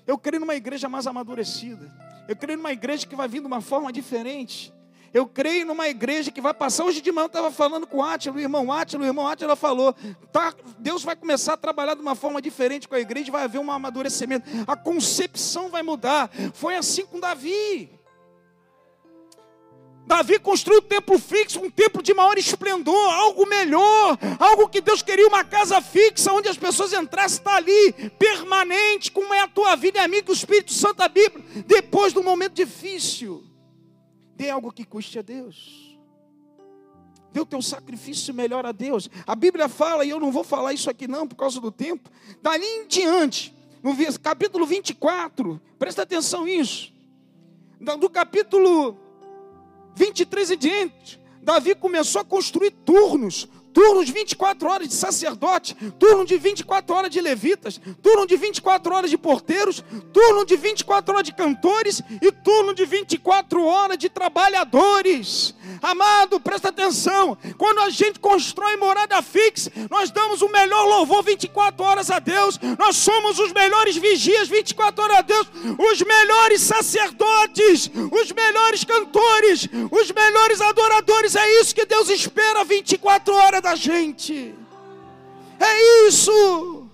Eu 0.05 0.17
creio 0.17 0.39
numa 0.39 0.55
igreja 0.55 0.87
mais 0.87 1.05
amadurecida. 1.05 1.93
Eu 2.29 2.35
creio 2.37 2.57
numa 2.57 2.71
igreja 2.71 3.05
que 3.05 3.15
vai 3.15 3.27
vir 3.27 3.41
de 3.41 3.47
uma 3.47 3.59
forma 3.59 3.91
diferente. 3.91 4.73
Eu 5.17 5.25
creio 5.25 5.65
numa 5.65 5.89
igreja 5.89 6.31
que 6.31 6.39
vai 6.39 6.53
passar. 6.53 6.85
Hoje 6.85 7.01
de 7.01 7.11
manhã 7.11 7.23
eu 7.23 7.27
estava 7.27 7.49
falando 7.49 7.87
com 7.87 7.97
o 7.97 8.03
Átila, 8.03 8.35
o 8.35 8.39
irmão 8.39 8.71
Átila, 8.71 9.01
o 9.01 9.05
irmão 9.07 9.27
Átila 9.27 9.55
falou: 9.55 9.95
tá, 10.31 10.53
Deus 10.77 11.03
vai 11.03 11.15
começar 11.15 11.53
a 11.53 11.57
trabalhar 11.57 11.95
de 11.95 12.01
uma 12.01 12.13
forma 12.13 12.39
diferente 12.39 12.87
com 12.87 12.93
a 12.93 12.99
igreja, 12.99 13.31
vai 13.31 13.45
haver 13.45 13.57
um 13.59 13.71
amadurecimento, 13.71 14.47
a 14.67 14.75
concepção 14.75 15.69
vai 15.69 15.81
mudar. 15.81 16.29
Foi 16.53 16.75
assim 16.75 17.03
com 17.03 17.19
Davi. 17.19 17.89
Davi 20.05 20.37
construiu 20.37 20.81
um 20.81 20.83
templo 20.83 21.17
fixo, 21.17 21.59
um 21.61 21.69
templo 21.71 22.03
de 22.03 22.13
maior 22.13 22.37
esplendor, 22.37 23.11
algo 23.11 23.47
melhor, 23.47 24.19
algo 24.37 24.69
que 24.69 24.81
Deus 24.81 25.01
queria, 25.01 25.27
uma 25.27 25.43
casa 25.43 25.81
fixa, 25.81 26.31
onde 26.31 26.47
as 26.47 26.57
pessoas 26.57 26.93
entrassem, 26.93 27.39
está 27.39 27.55
ali, 27.55 27.93
permanente, 28.19 29.11
como 29.11 29.33
é 29.33 29.41
a 29.41 29.47
tua 29.47 29.75
vida 29.75 29.97
e 29.97 30.01
a 30.01 30.07
minha, 30.07 30.23
o 30.27 30.31
Espírito 30.31 30.71
Santo 30.71 30.97
da 30.97 31.07
Bíblia, 31.07 31.43
depois 31.65 32.13
de 32.13 32.19
um 32.19 32.23
momento 32.23 32.53
difícil, 32.53 33.46
dê 34.37 34.51
algo 34.51 34.71
que 34.71 34.85
custe 34.85 35.17
a 35.17 35.21
Deus. 35.23 35.97
Dê 37.33 37.39
o 37.39 37.45
teu 37.45 37.61
sacrifício 37.61 38.33
melhor 38.33 38.65
a 38.65 38.71
Deus. 38.71 39.09
A 39.25 39.35
Bíblia 39.35 39.67
fala, 39.67 40.05
e 40.05 40.09
eu 40.09 40.19
não 40.19 40.31
vou 40.31 40.43
falar 40.43 40.73
isso 40.73 40.89
aqui 40.89 41.07
não, 41.07 41.27
por 41.27 41.35
causa 41.35 41.59
do 41.59 41.71
tempo, 41.71 42.09
dali 42.41 42.63
em 42.63 42.87
diante, 42.87 43.53
no 43.81 43.93
capítulo 44.19 44.65
24, 44.65 45.59
presta 45.79 46.03
atenção 46.03 46.45
nisso, 46.45 46.93
do 47.99 48.09
capítulo 48.09 48.97
23 49.95 50.51
em 50.51 50.57
diante, 50.57 51.19
Davi 51.41 51.73
começou 51.75 52.21
a 52.21 52.25
construir 52.25 52.71
turnos, 52.71 53.47
turno 53.77 54.03
de 54.03 54.11
24 54.11 54.67
horas 54.67 54.87
de 54.87 54.95
sacerdote, 54.95 55.75
turno 55.99 56.25
de 56.25 56.35
24 56.35 56.95
horas 56.95 57.11
de 57.11 57.21
levitas, 57.21 57.79
turno 58.01 58.25
de 58.25 58.35
24 58.35 58.95
horas 58.95 59.11
de 59.11 59.19
porteiros, 59.19 59.83
turno 60.11 60.43
de 60.43 60.57
24 60.57 61.13
horas 61.13 61.23
de 61.23 61.31
cantores 61.31 62.01
e 62.19 62.31
turno 62.31 62.73
de 62.73 62.83
24 62.87 63.63
horas 63.63 63.99
de 63.99 64.09
trabalhadores. 64.09 65.53
Amado, 65.79 66.39
presta 66.39 66.69
atenção. 66.69 67.37
Quando 67.55 67.81
a 67.81 67.89
gente 67.91 68.19
constrói 68.19 68.75
morada 68.77 69.21
fixa, 69.21 69.71
nós 69.91 70.09
damos 70.09 70.41
o 70.41 70.49
melhor 70.49 70.83
louvor 70.87 71.21
24 71.21 71.85
horas 71.85 72.09
a 72.09 72.17
Deus. 72.17 72.59
Nós 72.79 72.95
somos 72.97 73.37
os 73.37 73.53
melhores 73.53 73.95
vigias 73.95 74.47
24 74.47 75.03
horas 75.03 75.17
a 75.17 75.21
Deus, 75.21 75.47
os 75.77 76.01
melhores 76.01 76.61
sacerdotes, 76.61 77.91
os 78.11 78.31
melhores 78.31 78.83
cantores, 78.83 79.69
os 79.91 80.11
melhores 80.11 80.61
adoradores. 80.61 81.35
É 81.35 81.61
isso 81.61 81.75
que 81.75 81.85
Deus 81.85 82.09
espera 82.09 82.63
24 82.63 83.35
horas 83.35 83.66
da 83.67 83.75
gente. 83.75 84.55
É 85.59 86.07
isso. 86.07 86.89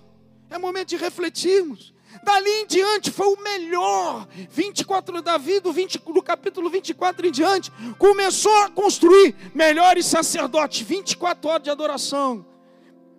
É 0.50 0.58
momento 0.58 0.88
de 0.88 0.96
refletirmos. 0.96 1.94
Dali 2.24 2.50
em 2.50 2.66
diante 2.66 3.10
foi 3.12 3.26
o 3.26 3.40
melhor. 3.42 4.26
24 4.50 5.22
Davi, 5.22 5.60
do, 5.60 5.72
20, 5.72 5.98
do 5.98 6.22
capítulo 6.22 6.68
24 6.68 7.28
em 7.28 7.30
diante, 7.30 7.70
começou 7.98 8.56
a 8.62 8.70
construir 8.70 9.36
melhores 9.54 10.06
sacerdotes, 10.06 10.80
24 10.80 11.48
horas 11.50 11.62
de 11.62 11.70
adoração, 11.70 12.44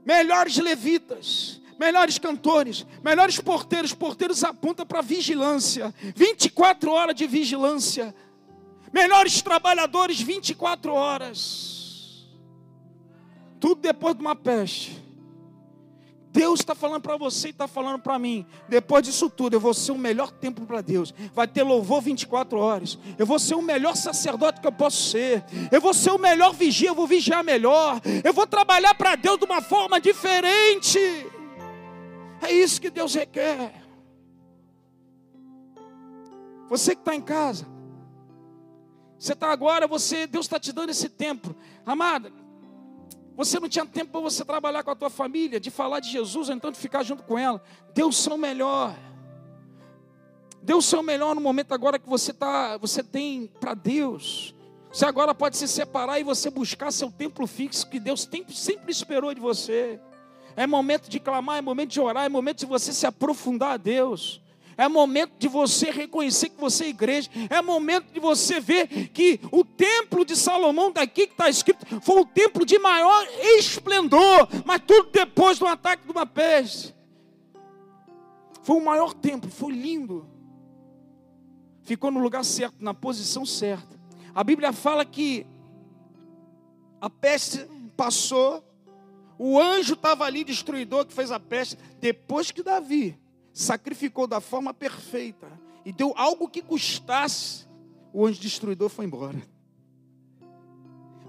melhores 0.05 0.57
levitas, 0.57 1.61
melhores 1.79 2.17
cantores, 2.17 2.85
melhores 3.03 3.39
porteiros. 3.39 3.93
Porteiros 3.93 4.43
aponta 4.43 4.85
para 4.85 5.01
vigilância, 5.01 5.93
24 6.15 6.91
horas 6.91 7.15
de 7.15 7.27
vigilância, 7.27 8.13
melhores 8.91 9.41
trabalhadores, 9.41 10.19
24 10.19 10.93
horas. 10.93 11.84
Tudo 13.65 13.81
depois 13.81 14.13
de 14.13 14.21
uma 14.21 14.35
peste. 14.35 15.03
Deus 16.31 16.59
está 16.59 16.75
falando 16.75 17.01
para 17.01 17.17
você 17.17 17.47
e 17.47 17.49
está 17.49 17.67
falando 17.67 17.99
para 17.99 18.19
mim. 18.19 18.45
Depois 18.69 19.01
disso 19.01 19.27
tudo, 19.27 19.55
eu 19.55 19.59
vou 19.59 19.73
ser 19.73 19.91
o 19.91 19.97
melhor 19.97 20.29
templo 20.29 20.67
para 20.67 20.81
Deus. 20.81 21.11
Vai 21.33 21.47
ter 21.47 21.63
louvor 21.63 21.99
24 21.99 22.59
horas. 22.59 22.95
Eu 23.17 23.25
vou 23.25 23.39
ser 23.39 23.55
o 23.55 23.63
melhor 23.63 23.95
sacerdote 23.95 24.61
que 24.61 24.67
eu 24.67 24.71
posso 24.71 25.09
ser. 25.09 25.43
Eu 25.71 25.81
vou 25.81 25.95
ser 25.95 26.11
o 26.11 26.19
melhor 26.19 26.53
vigia, 26.53 26.89
eu 26.89 26.93
vou 26.93 27.07
vigiar 27.07 27.43
melhor. 27.43 27.99
Eu 28.23 28.33
vou 28.33 28.45
trabalhar 28.45 28.93
para 28.93 29.15
Deus 29.15 29.39
de 29.39 29.45
uma 29.45 29.63
forma 29.63 29.99
diferente. 29.99 30.99
É 32.43 32.51
isso 32.51 32.79
que 32.79 32.91
Deus 32.91 33.15
requer. 33.15 33.73
Você 36.69 36.93
que 36.93 37.01
está 37.01 37.15
em 37.15 37.21
casa. 37.21 37.65
Você 39.17 39.33
está 39.33 39.51
agora, 39.51 39.87
você, 39.87 40.27
Deus 40.27 40.45
está 40.45 40.59
te 40.59 40.71
dando 40.71 40.91
esse 40.91 41.09
tempo. 41.09 41.55
Amada, 41.83 42.31
você 43.35 43.59
não 43.59 43.67
tinha 43.67 43.85
tempo 43.85 44.11
para 44.11 44.21
você 44.21 44.45
trabalhar 44.45 44.83
com 44.83 44.91
a 44.91 44.95
tua 44.95 45.09
família, 45.09 45.59
de 45.59 45.69
falar 45.69 45.99
de 45.99 46.09
Jesus, 46.09 46.47
ou 46.49 46.55
então 46.55 46.71
de 46.71 46.77
ficar 46.77 47.03
junto 47.03 47.23
com 47.23 47.37
ela. 47.37 47.61
Deus 47.93 48.17
seu 48.17 48.37
melhor. 48.37 48.95
Deus 50.61 50.85
seu 50.85 51.03
melhor 51.03 51.35
no 51.35 51.41
momento 51.41 51.73
agora 51.73 51.99
que 51.99 52.07
você 52.07 52.33
tá, 52.33 52.77
você 52.77 53.03
tem 53.03 53.47
para 53.59 53.73
Deus. 53.73 54.55
Você 54.91 55.05
agora 55.05 55.35
pode 55.35 55.57
se 55.57 55.67
separar 55.67 56.19
e 56.19 56.23
você 56.23 56.49
buscar 56.49 56.91
seu 56.91 57.11
templo 57.11 57.45
fixo 57.45 57.89
que 57.89 57.99
Deus 57.99 58.27
sempre 58.53 58.91
esperou 58.91 59.33
de 59.33 59.41
você. 59.41 59.99
É 60.55 60.65
momento 60.65 61.09
de 61.09 61.19
clamar, 61.19 61.57
é 61.57 61.61
momento 61.61 61.91
de 61.91 61.99
orar, 61.99 62.23
é 62.23 62.29
momento 62.29 62.59
de 62.59 62.65
você 62.65 62.93
se 62.93 63.05
aprofundar 63.05 63.73
a 63.73 63.77
Deus. 63.77 64.41
É 64.77 64.87
momento 64.89 65.33
de 65.37 65.47
você 65.47 65.89
reconhecer 65.89 66.49
que 66.49 66.59
você 66.59 66.85
é 66.85 66.89
igreja. 66.89 67.29
É 67.49 67.61
momento 67.61 68.11
de 68.11 68.19
você 68.19 68.59
ver 68.59 68.87
que 69.09 69.39
o 69.51 69.63
templo 69.63 70.25
de 70.25 70.35
Salomão, 70.35 70.91
daqui 70.91 71.27
que 71.27 71.33
está 71.33 71.49
escrito, 71.49 71.85
foi 72.01 72.21
o 72.21 72.25
templo 72.25 72.65
de 72.65 72.77
maior 72.77 73.25
esplendor, 73.57 74.47
mas 74.65 74.81
tudo 74.85 75.09
depois 75.11 75.57
do 75.59 75.65
ataque 75.65 76.05
de 76.05 76.11
uma 76.11 76.25
peste. 76.25 76.93
Foi 78.63 78.75
o 78.75 78.83
maior 78.83 79.13
templo, 79.13 79.49
foi 79.49 79.71
lindo. 79.71 80.27
Ficou 81.83 82.11
no 82.11 82.19
lugar 82.19 82.43
certo, 82.43 82.75
na 82.79 82.93
posição 82.93 83.45
certa. 83.45 83.95
A 84.33 84.43
Bíblia 84.43 84.73
fala 84.73 85.05
que 85.05 85.45
a 86.99 87.09
peste 87.09 87.65
passou, 87.95 88.63
o 89.37 89.59
anjo 89.59 89.93
estava 89.93 90.25
ali, 90.25 90.43
destruidor, 90.43 91.05
que 91.05 91.13
fez 91.13 91.31
a 91.31 91.39
peste, 91.39 91.77
depois 92.01 92.51
que 92.51 92.63
Davi 92.63 93.17
sacrificou 93.55 94.27
da 94.27 94.41
forma 94.41 94.73
perfeita 94.73 95.47
e 95.85 95.93
deu 95.93 96.13
algo 96.17 96.49
que 96.49 96.61
custasse, 96.61 97.65
o 98.11 98.25
anjo 98.25 98.41
destruidor 98.41 98.89
foi 98.89 99.05
embora. 99.05 99.41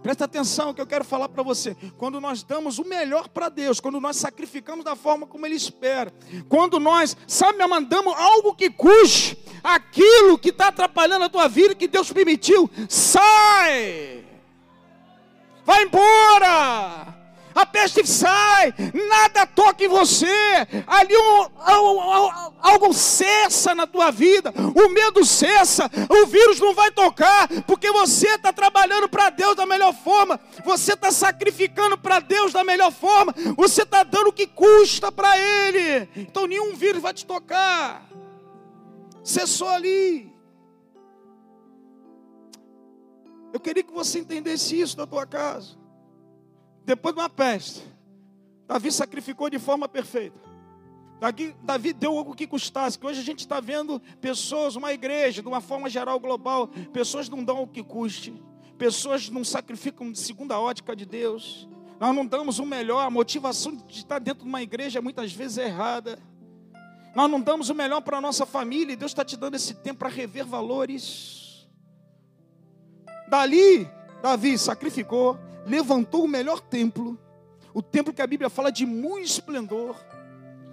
Presta 0.02 0.24
atenção 0.24 0.74
que 0.74 0.80
eu 0.80 0.86
quero 0.86 1.04
falar 1.04 1.28
para 1.28 1.42
você. 1.42 1.76
Quando 1.96 2.20
nós 2.20 2.42
damos 2.42 2.78
o 2.78 2.84
melhor 2.84 3.28
para 3.28 3.48
Deus, 3.48 3.80
quando 3.80 4.00
nós 4.00 4.16
sacrificamos 4.16 4.84
da 4.84 4.96
forma 4.96 5.26
como 5.26 5.46
Ele 5.46 5.54
espera, 5.54 6.12
quando 6.48 6.80
nós, 6.80 7.16
sabe, 7.28 7.64
mandamos 7.64 8.14
algo 8.16 8.54
que 8.54 8.70
custe 8.70 9.38
aquilo 9.62 10.38
que 10.38 10.48
está 10.48 10.68
atrapalhando 10.68 11.24
a 11.24 11.28
tua 11.28 11.48
vida, 11.48 11.74
que 11.76 11.88
Deus 11.88 12.12
permitiu, 12.12 12.68
sai, 12.88 14.24
vai 15.64 15.84
embora 15.84 17.15
a 17.56 17.64
peste 17.64 18.06
sai, 18.06 18.74
nada 19.08 19.46
toca 19.46 19.82
em 19.82 19.88
você, 19.88 20.26
ali 20.86 21.16
um, 21.16 21.46
algo 22.60 22.92
cessa 22.92 23.74
na 23.74 23.86
tua 23.86 24.10
vida, 24.10 24.52
o 24.74 24.90
medo 24.90 25.24
cessa, 25.24 25.90
o 26.10 26.26
vírus 26.26 26.60
não 26.60 26.74
vai 26.74 26.90
tocar, 26.90 27.48
porque 27.62 27.90
você 27.90 28.28
está 28.34 28.52
trabalhando 28.52 29.08
para 29.08 29.30
Deus 29.30 29.56
da 29.56 29.64
melhor 29.64 29.94
forma, 29.94 30.38
você 30.66 30.92
está 30.92 31.10
sacrificando 31.10 31.96
para 31.96 32.20
Deus 32.20 32.52
da 32.52 32.62
melhor 32.62 32.92
forma, 32.92 33.34
você 33.56 33.84
está 33.84 34.02
dando 34.02 34.28
o 34.28 34.32
que 34.34 34.46
custa 34.46 35.10
para 35.10 35.38
Ele, 35.38 36.10
então 36.14 36.46
nenhum 36.46 36.76
vírus 36.76 37.00
vai 37.00 37.14
te 37.14 37.24
tocar, 37.24 38.06
cessou 39.24 39.68
ali. 39.68 40.30
Eu 43.50 43.60
queria 43.60 43.82
que 43.82 43.92
você 43.92 44.18
entendesse 44.18 44.78
isso 44.78 44.98
na 44.98 45.06
tua 45.06 45.24
casa. 45.24 45.85
Depois 46.86 47.12
de 47.12 47.20
uma 47.20 47.28
peste, 47.28 47.82
Davi 48.68 48.92
sacrificou 48.92 49.50
de 49.50 49.58
forma 49.58 49.88
perfeita. 49.88 50.38
Davi, 51.18 51.56
Davi 51.64 51.92
deu 51.92 52.16
algo 52.16 52.32
que 52.32 52.46
custasse, 52.46 52.96
que 52.96 53.04
hoje 53.04 53.18
a 53.18 53.24
gente 53.24 53.40
está 53.40 53.58
vendo 53.58 54.00
pessoas, 54.20 54.76
uma 54.76 54.92
igreja, 54.92 55.42
de 55.42 55.48
uma 55.48 55.60
forma 55.60 55.90
geral, 55.90 56.20
global, 56.20 56.68
pessoas 56.92 57.28
não 57.28 57.42
dão 57.42 57.62
o 57.62 57.66
que 57.66 57.82
custe, 57.82 58.40
pessoas 58.78 59.28
não 59.28 59.42
sacrificam 59.42 60.12
de 60.12 60.18
segunda 60.20 60.60
ótica 60.60 60.94
de 60.94 61.04
Deus, 61.04 61.68
nós 61.98 62.14
não 62.14 62.24
damos 62.24 62.60
o 62.60 62.66
melhor, 62.66 63.00
a 63.04 63.10
motivação 63.10 63.74
de 63.74 63.96
estar 63.96 64.20
dentro 64.20 64.44
de 64.44 64.48
uma 64.48 64.62
igreja 64.62 65.02
muitas 65.02 65.32
vezes 65.32 65.58
é 65.58 65.66
errada, 65.66 66.20
nós 67.16 67.28
não 67.28 67.40
damos 67.40 67.68
o 67.68 67.74
melhor 67.74 68.00
para 68.00 68.18
a 68.18 68.20
nossa 68.20 68.46
família, 68.46 68.92
e 68.92 68.96
Deus 68.96 69.10
está 69.10 69.24
te 69.24 69.36
dando 69.36 69.56
esse 69.56 69.74
tempo 69.74 70.00
para 70.00 70.08
rever 70.08 70.46
valores. 70.46 71.66
Dali, 73.28 73.90
Davi 74.22 74.56
sacrificou, 74.56 75.36
levantou 75.66 76.24
o 76.24 76.28
melhor 76.28 76.60
templo, 76.60 77.18
o 77.74 77.82
templo 77.82 78.14
que 78.14 78.22
a 78.22 78.26
Bíblia 78.26 78.48
fala 78.48 78.70
de 78.70 78.86
muito 78.86 79.26
esplendor. 79.26 79.96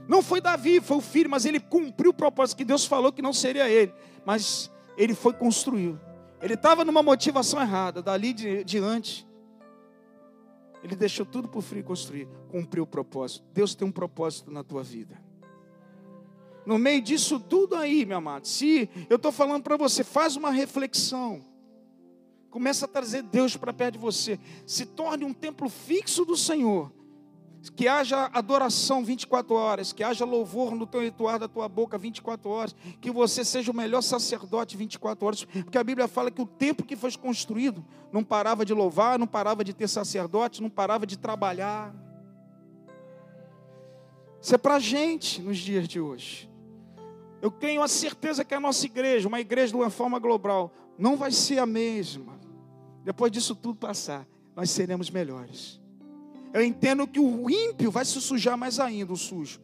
Não 0.07 0.21
foi 0.21 0.39
Davi, 0.39 0.79
foi 0.79 0.97
o 0.97 1.01
filho, 1.01 1.29
mas 1.29 1.45
ele 1.45 1.59
cumpriu 1.59 2.11
o 2.11 2.13
propósito 2.13 2.57
que 2.57 2.65
Deus 2.65 2.85
falou 2.85 3.11
que 3.11 3.21
não 3.21 3.33
seria 3.33 3.69
ele, 3.69 3.93
mas 4.25 4.71
ele 4.97 5.13
foi 5.13 5.33
construir. 5.33 5.99
Ele 6.41 6.53
estava 6.53 6.85
numa 6.85 7.01
motivação 7.01 7.59
errada, 7.61 8.01
dali 8.01 8.33
de, 8.33 8.63
diante, 8.63 9.25
ele 10.83 10.95
deixou 10.97 11.25
tudo 11.25 11.47
por 11.47 11.61
frio 11.61 11.83
construir, 11.83 12.27
cumpriu 12.49 12.83
o 12.83 12.87
propósito. 12.87 13.45
Deus 13.53 13.73
tem 13.73 13.87
um 13.87 13.91
propósito 13.91 14.51
na 14.51 14.63
tua 14.63 14.83
vida. 14.83 15.17
No 16.65 16.77
meio 16.77 17.01
disso 17.01 17.39
tudo 17.39 17.75
aí, 17.75 18.05
meu 18.05 18.17
amado, 18.17 18.45
se 18.47 18.89
eu 19.09 19.15
estou 19.15 19.31
falando 19.31 19.63
para 19.63 19.77
você, 19.77 20.03
faz 20.03 20.35
uma 20.35 20.51
reflexão. 20.51 21.45
Começa 22.53 22.85
a 22.85 22.87
trazer 22.87 23.23
Deus 23.23 23.57
para 23.57 23.73
perto 23.73 23.93
de 23.93 23.97
você. 23.99 24.39
Se 24.67 24.85
torne 24.85 25.25
um 25.25 25.33
templo 25.33 25.67
fixo 25.67 26.23
do 26.23 26.37
Senhor. 26.37 26.91
que 27.75 27.87
haja 27.87 28.29
adoração 28.31 29.03
24 29.03 29.55
horas, 29.55 29.91
que 29.91 30.03
haja 30.03 30.23
louvor 30.23 30.75
no 30.75 30.85
teu 30.85 31.01
ritual 31.01 31.39
da 31.39 31.47
tua 31.47 31.67
boca 31.67 31.97
24 31.97 32.47
horas, 32.49 32.75
que 33.01 33.09
você 33.09 33.43
seja 33.43 33.71
o 33.71 33.75
melhor 33.75 34.01
sacerdote 34.01 34.77
24 34.77 35.25
horas, 35.25 35.45
porque 35.45 35.77
a 35.77 35.83
Bíblia 35.83 36.07
fala 36.07 36.29
que 36.29 36.41
o 36.41 36.45
tempo 36.45 36.83
que 36.83 36.95
foi 36.95 37.11
construído 37.13 37.83
não 38.11 38.23
parava 38.23 38.63
de 38.63 38.73
louvar, 38.73 39.17
não 39.17 39.25
parava 39.25 39.63
de 39.63 39.73
ter 39.73 39.87
sacerdote, 39.87 40.61
não 40.61 40.69
parava 40.69 41.07
de 41.07 41.17
trabalhar. 41.17 41.95
Isso 44.39 44.53
é 44.53 44.57
para 44.59 44.75
a 44.75 44.79
gente 44.79 45.41
nos 45.41 45.57
dias 45.57 45.87
de 45.87 45.99
hoje. 45.99 46.51
Eu 47.41 47.49
tenho 47.49 47.81
a 47.81 47.87
certeza 47.87 48.45
que 48.45 48.53
a 48.53 48.59
nossa 48.59 48.85
igreja, 48.85 49.27
uma 49.27 49.39
igreja 49.39 49.69
de 49.69 49.77
uma 49.77 49.89
forma 49.89 50.19
global, 50.19 50.71
não 50.99 51.15
vai 51.15 51.31
ser 51.31 51.57
a 51.59 51.65
mesma. 51.65 52.42
Depois 53.03 53.31
disso 53.31 53.55
tudo 53.55 53.75
passar, 53.75 54.25
nós 54.55 54.69
seremos 54.69 55.09
melhores. 55.09 55.81
Eu 56.53 56.63
entendo 56.63 57.07
que 57.07 57.19
o 57.19 57.49
ímpio 57.49 57.89
vai 57.89 58.05
se 58.05 58.21
sujar 58.21 58.57
mais 58.57 58.79
ainda, 58.79 59.11
o 59.11 59.17
sujo. 59.17 59.59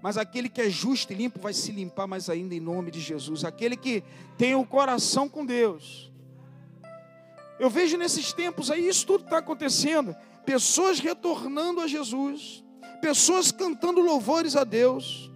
Mas 0.00 0.16
aquele 0.16 0.48
que 0.48 0.60
é 0.60 0.70
justo 0.70 1.12
e 1.12 1.16
limpo 1.16 1.40
vai 1.40 1.52
se 1.52 1.72
limpar 1.72 2.06
mais 2.06 2.28
ainda 2.28 2.54
em 2.54 2.60
nome 2.60 2.90
de 2.90 3.00
Jesus. 3.00 3.44
Aquele 3.44 3.76
que 3.76 4.04
tem 4.36 4.54
o 4.54 4.64
coração 4.64 5.28
com 5.28 5.44
Deus. 5.44 6.12
Eu 7.58 7.70
vejo 7.70 7.96
nesses 7.96 8.32
tempos 8.32 8.70
aí, 8.70 8.86
isso 8.86 9.06
tudo 9.06 9.24
está 9.24 9.38
acontecendo. 9.38 10.14
Pessoas 10.44 11.00
retornando 11.00 11.80
a 11.80 11.86
Jesus. 11.86 12.62
Pessoas 13.00 13.50
cantando 13.50 14.00
louvores 14.00 14.56
a 14.56 14.62
Deus. 14.62 15.30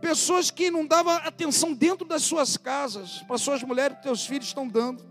Pessoas 0.00 0.50
que 0.50 0.70
não 0.70 0.86
davam 0.86 1.14
atenção 1.14 1.72
dentro 1.72 2.06
das 2.06 2.22
suas 2.22 2.56
casas. 2.56 3.22
Para 3.22 3.38
suas 3.38 3.62
mulheres 3.62 3.96
que 3.98 4.02
seus 4.02 4.26
filhos 4.26 4.48
estão 4.48 4.68
dando. 4.68 5.07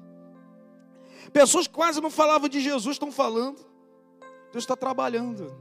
Pessoas 1.31 1.67
que 1.67 1.73
quase 1.73 2.01
não 2.01 2.09
falavam 2.09 2.47
de 2.47 2.59
Jesus 2.59 2.95
estão 2.95 3.11
falando. 3.11 3.65
Deus 4.51 4.63
está 4.63 4.75
trabalhando, 4.75 5.53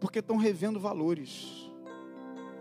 porque 0.00 0.20
estão 0.20 0.36
revendo 0.36 0.80
valores, 0.80 1.70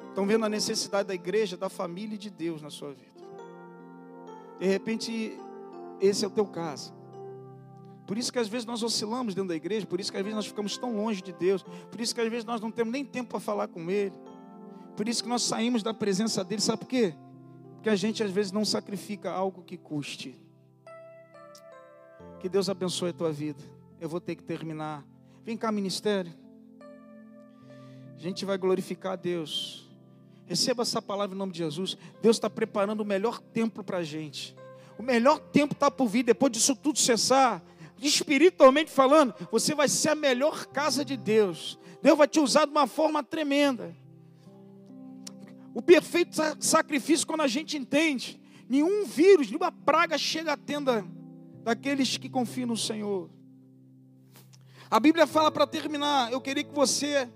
estão 0.09 0.27
vendo 0.27 0.45
a 0.45 0.49
necessidade 0.49 1.07
da 1.07 1.13
igreja, 1.13 1.55
da 1.55 1.69
família 1.69 2.15
e 2.15 2.17
de 2.19 2.29
Deus 2.29 2.61
na 2.61 2.69
sua 2.69 2.93
vida. 2.93 3.23
De 4.59 4.65
repente, 4.65 5.37
esse 5.99 6.25
é 6.25 6.27
o 6.27 6.31
teu 6.31 6.45
caso. 6.45 6.93
Por 8.05 8.17
isso 8.17 8.31
que 8.31 8.37
às 8.37 8.47
vezes 8.47 8.65
nós 8.65 8.83
oscilamos 8.83 9.33
dentro 9.33 9.49
da 9.49 9.55
igreja, 9.55 9.87
por 9.87 9.99
isso 9.99 10.11
que 10.11 10.17
às 10.17 10.23
vezes 10.23 10.35
nós 10.35 10.45
ficamos 10.45 10.77
tão 10.77 10.95
longe 10.95 11.21
de 11.21 11.33
Deus, 11.33 11.63
por 11.63 11.99
isso 11.99 12.13
que 12.13 12.21
às 12.21 12.29
vezes 12.29 12.45
nós 12.45 12.61
não 12.61 12.69
temos 12.69 12.91
nem 12.91 13.03
tempo 13.03 13.29
para 13.29 13.39
falar 13.39 13.67
com 13.67 13.89
Ele, 13.89 14.13
por 14.95 15.09
isso 15.09 15.23
que 15.23 15.29
nós 15.29 15.41
saímos 15.41 15.81
da 15.81 15.93
presença 15.93 16.43
dEle, 16.43 16.61
sabe 16.61 16.79
por 16.79 16.87
quê? 16.87 17.15
Porque 17.75 17.89
a 17.89 17.95
gente 17.95 18.21
às 18.21 18.29
vezes 18.29 18.51
não 18.51 18.63
sacrifica 18.63 19.31
algo 19.31 19.63
que 19.63 19.77
custe. 19.77 20.39
Que 22.39 22.49
Deus 22.49 22.69
abençoe 22.69 23.09
a 23.09 23.13
tua 23.13 23.31
vida 23.31 23.75
eu 23.99 24.09
vou 24.09 24.19
ter 24.19 24.35
que 24.35 24.43
terminar. 24.43 25.03
Vem 25.43 25.57
cá, 25.57 25.71
ministério. 25.71 26.33
A 28.15 28.19
gente 28.19 28.45
vai 28.45 28.57
glorificar 28.57 29.13
a 29.13 29.15
Deus. 29.15 29.89
Receba 30.45 30.83
essa 30.83 31.01
palavra 31.01 31.35
em 31.35 31.39
nome 31.39 31.51
de 31.51 31.59
Jesus. 31.59 31.97
Deus 32.21 32.37
está 32.37 32.49
preparando 32.49 33.01
o 33.01 33.05
melhor 33.05 33.39
templo 33.39 33.83
para 33.83 33.97
a 33.97 34.03
gente. 34.03 34.55
O 34.97 35.03
melhor 35.03 35.39
tempo 35.39 35.73
está 35.73 35.89
por 35.89 36.07
vir, 36.07 36.23
depois 36.23 36.51
disso 36.51 36.75
tudo 36.75 36.99
cessar. 36.99 37.63
Espiritualmente 38.01 38.91
falando, 38.91 39.33
você 39.51 39.73
vai 39.73 39.87
ser 39.87 40.09
a 40.09 40.15
melhor 40.15 40.67
casa 40.67 41.03
de 41.03 41.17
Deus. 41.17 41.79
Deus 42.01 42.17
vai 42.17 42.27
te 42.27 42.39
usar 42.39 42.65
de 42.65 42.71
uma 42.71 42.87
forma 42.87 43.23
tremenda. 43.23 43.95
O 45.73 45.81
perfeito 45.81 46.37
sacrifício, 46.59 47.27
quando 47.27 47.41
a 47.41 47.47
gente 47.47 47.75
entende, 47.75 48.39
nenhum 48.69 49.05
vírus, 49.05 49.47
nenhuma 49.47 49.71
praga 49.71 50.17
chega 50.17 50.53
à 50.53 50.57
tenda 50.57 51.05
daqueles 51.65 52.15
que 52.15 52.29
confiam 52.29 52.67
no 52.67 52.77
Senhor. 52.77 53.27
A 54.89 54.99
Bíblia 54.99 55.25
fala 55.25 55.51
para 55.51 55.65
terminar, 55.65 56.31
eu 56.31 56.39
queria 56.39 56.63
que 56.63 56.73
você 56.73 57.27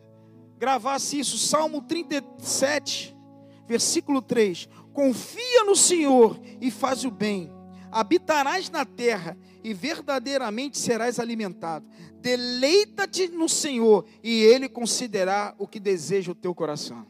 gravasse 0.56 1.20
isso, 1.20 1.36
Salmo 1.36 1.82
37, 1.82 3.18
versículo 3.68 4.22
3. 4.22 4.70
Confia 4.94 5.64
no 5.66 5.76
Senhor 5.76 6.40
e 6.62 6.70
faz 6.70 7.04
o 7.04 7.10
bem, 7.10 7.52
habitarás 7.92 8.70
na 8.70 8.86
terra 8.86 9.36
e 9.64 9.74
verdadeiramente 9.74 10.78
serás 10.78 11.20
alimentado. 11.20 11.90
Deleita-te 12.22 13.30
no 13.30 13.50
Senhor 13.50 14.06
e 14.24 14.44
Ele 14.44 14.70
considerará 14.70 15.56
o 15.58 15.68
que 15.68 15.80
deseja 15.80 16.32
o 16.32 16.36
teu 16.36 16.54
coração. 16.54 17.08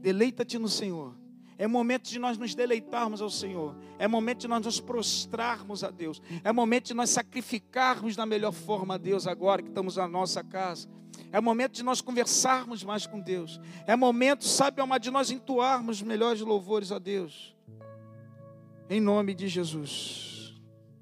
Deleita-te 0.00 0.56
no 0.56 0.68
Senhor. 0.68 1.23
É 1.64 1.66
momento 1.66 2.10
de 2.10 2.18
nós 2.18 2.36
nos 2.36 2.54
deleitarmos 2.54 3.22
ao 3.22 3.30
Senhor. 3.30 3.74
É 3.98 4.06
momento 4.06 4.40
de 4.40 4.48
nós 4.48 4.62
nos 4.62 4.80
prostrarmos 4.80 5.82
a 5.82 5.90
Deus. 5.90 6.20
É 6.44 6.52
momento 6.52 6.88
de 6.88 6.92
nós 6.92 7.08
sacrificarmos 7.08 8.14
da 8.14 8.26
melhor 8.26 8.52
forma 8.52 8.96
a 8.96 8.98
Deus 8.98 9.26
agora 9.26 9.62
que 9.62 9.70
estamos 9.70 9.96
na 9.96 10.06
nossa 10.06 10.44
casa. 10.44 10.86
É 11.32 11.40
momento 11.40 11.72
de 11.72 11.82
nós 11.82 12.02
conversarmos 12.02 12.84
mais 12.84 13.06
com 13.06 13.18
Deus. 13.18 13.58
É 13.86 13.96
momento, 13.96 14.44
sabe, 14.44 14.82
uma 14.82 14.98
de 14.98 15.10
nós 15.10 15.30
entoarmos 15.30 16.02
melhores 16.02 16.42
louvores 16.42 16.92
a 16.92 16.98
Deus. 16.98 17.56
Em 18.90 19.00
nome 19.00 19.32
de 19.32 19.48
Jesus. 19.48 20.33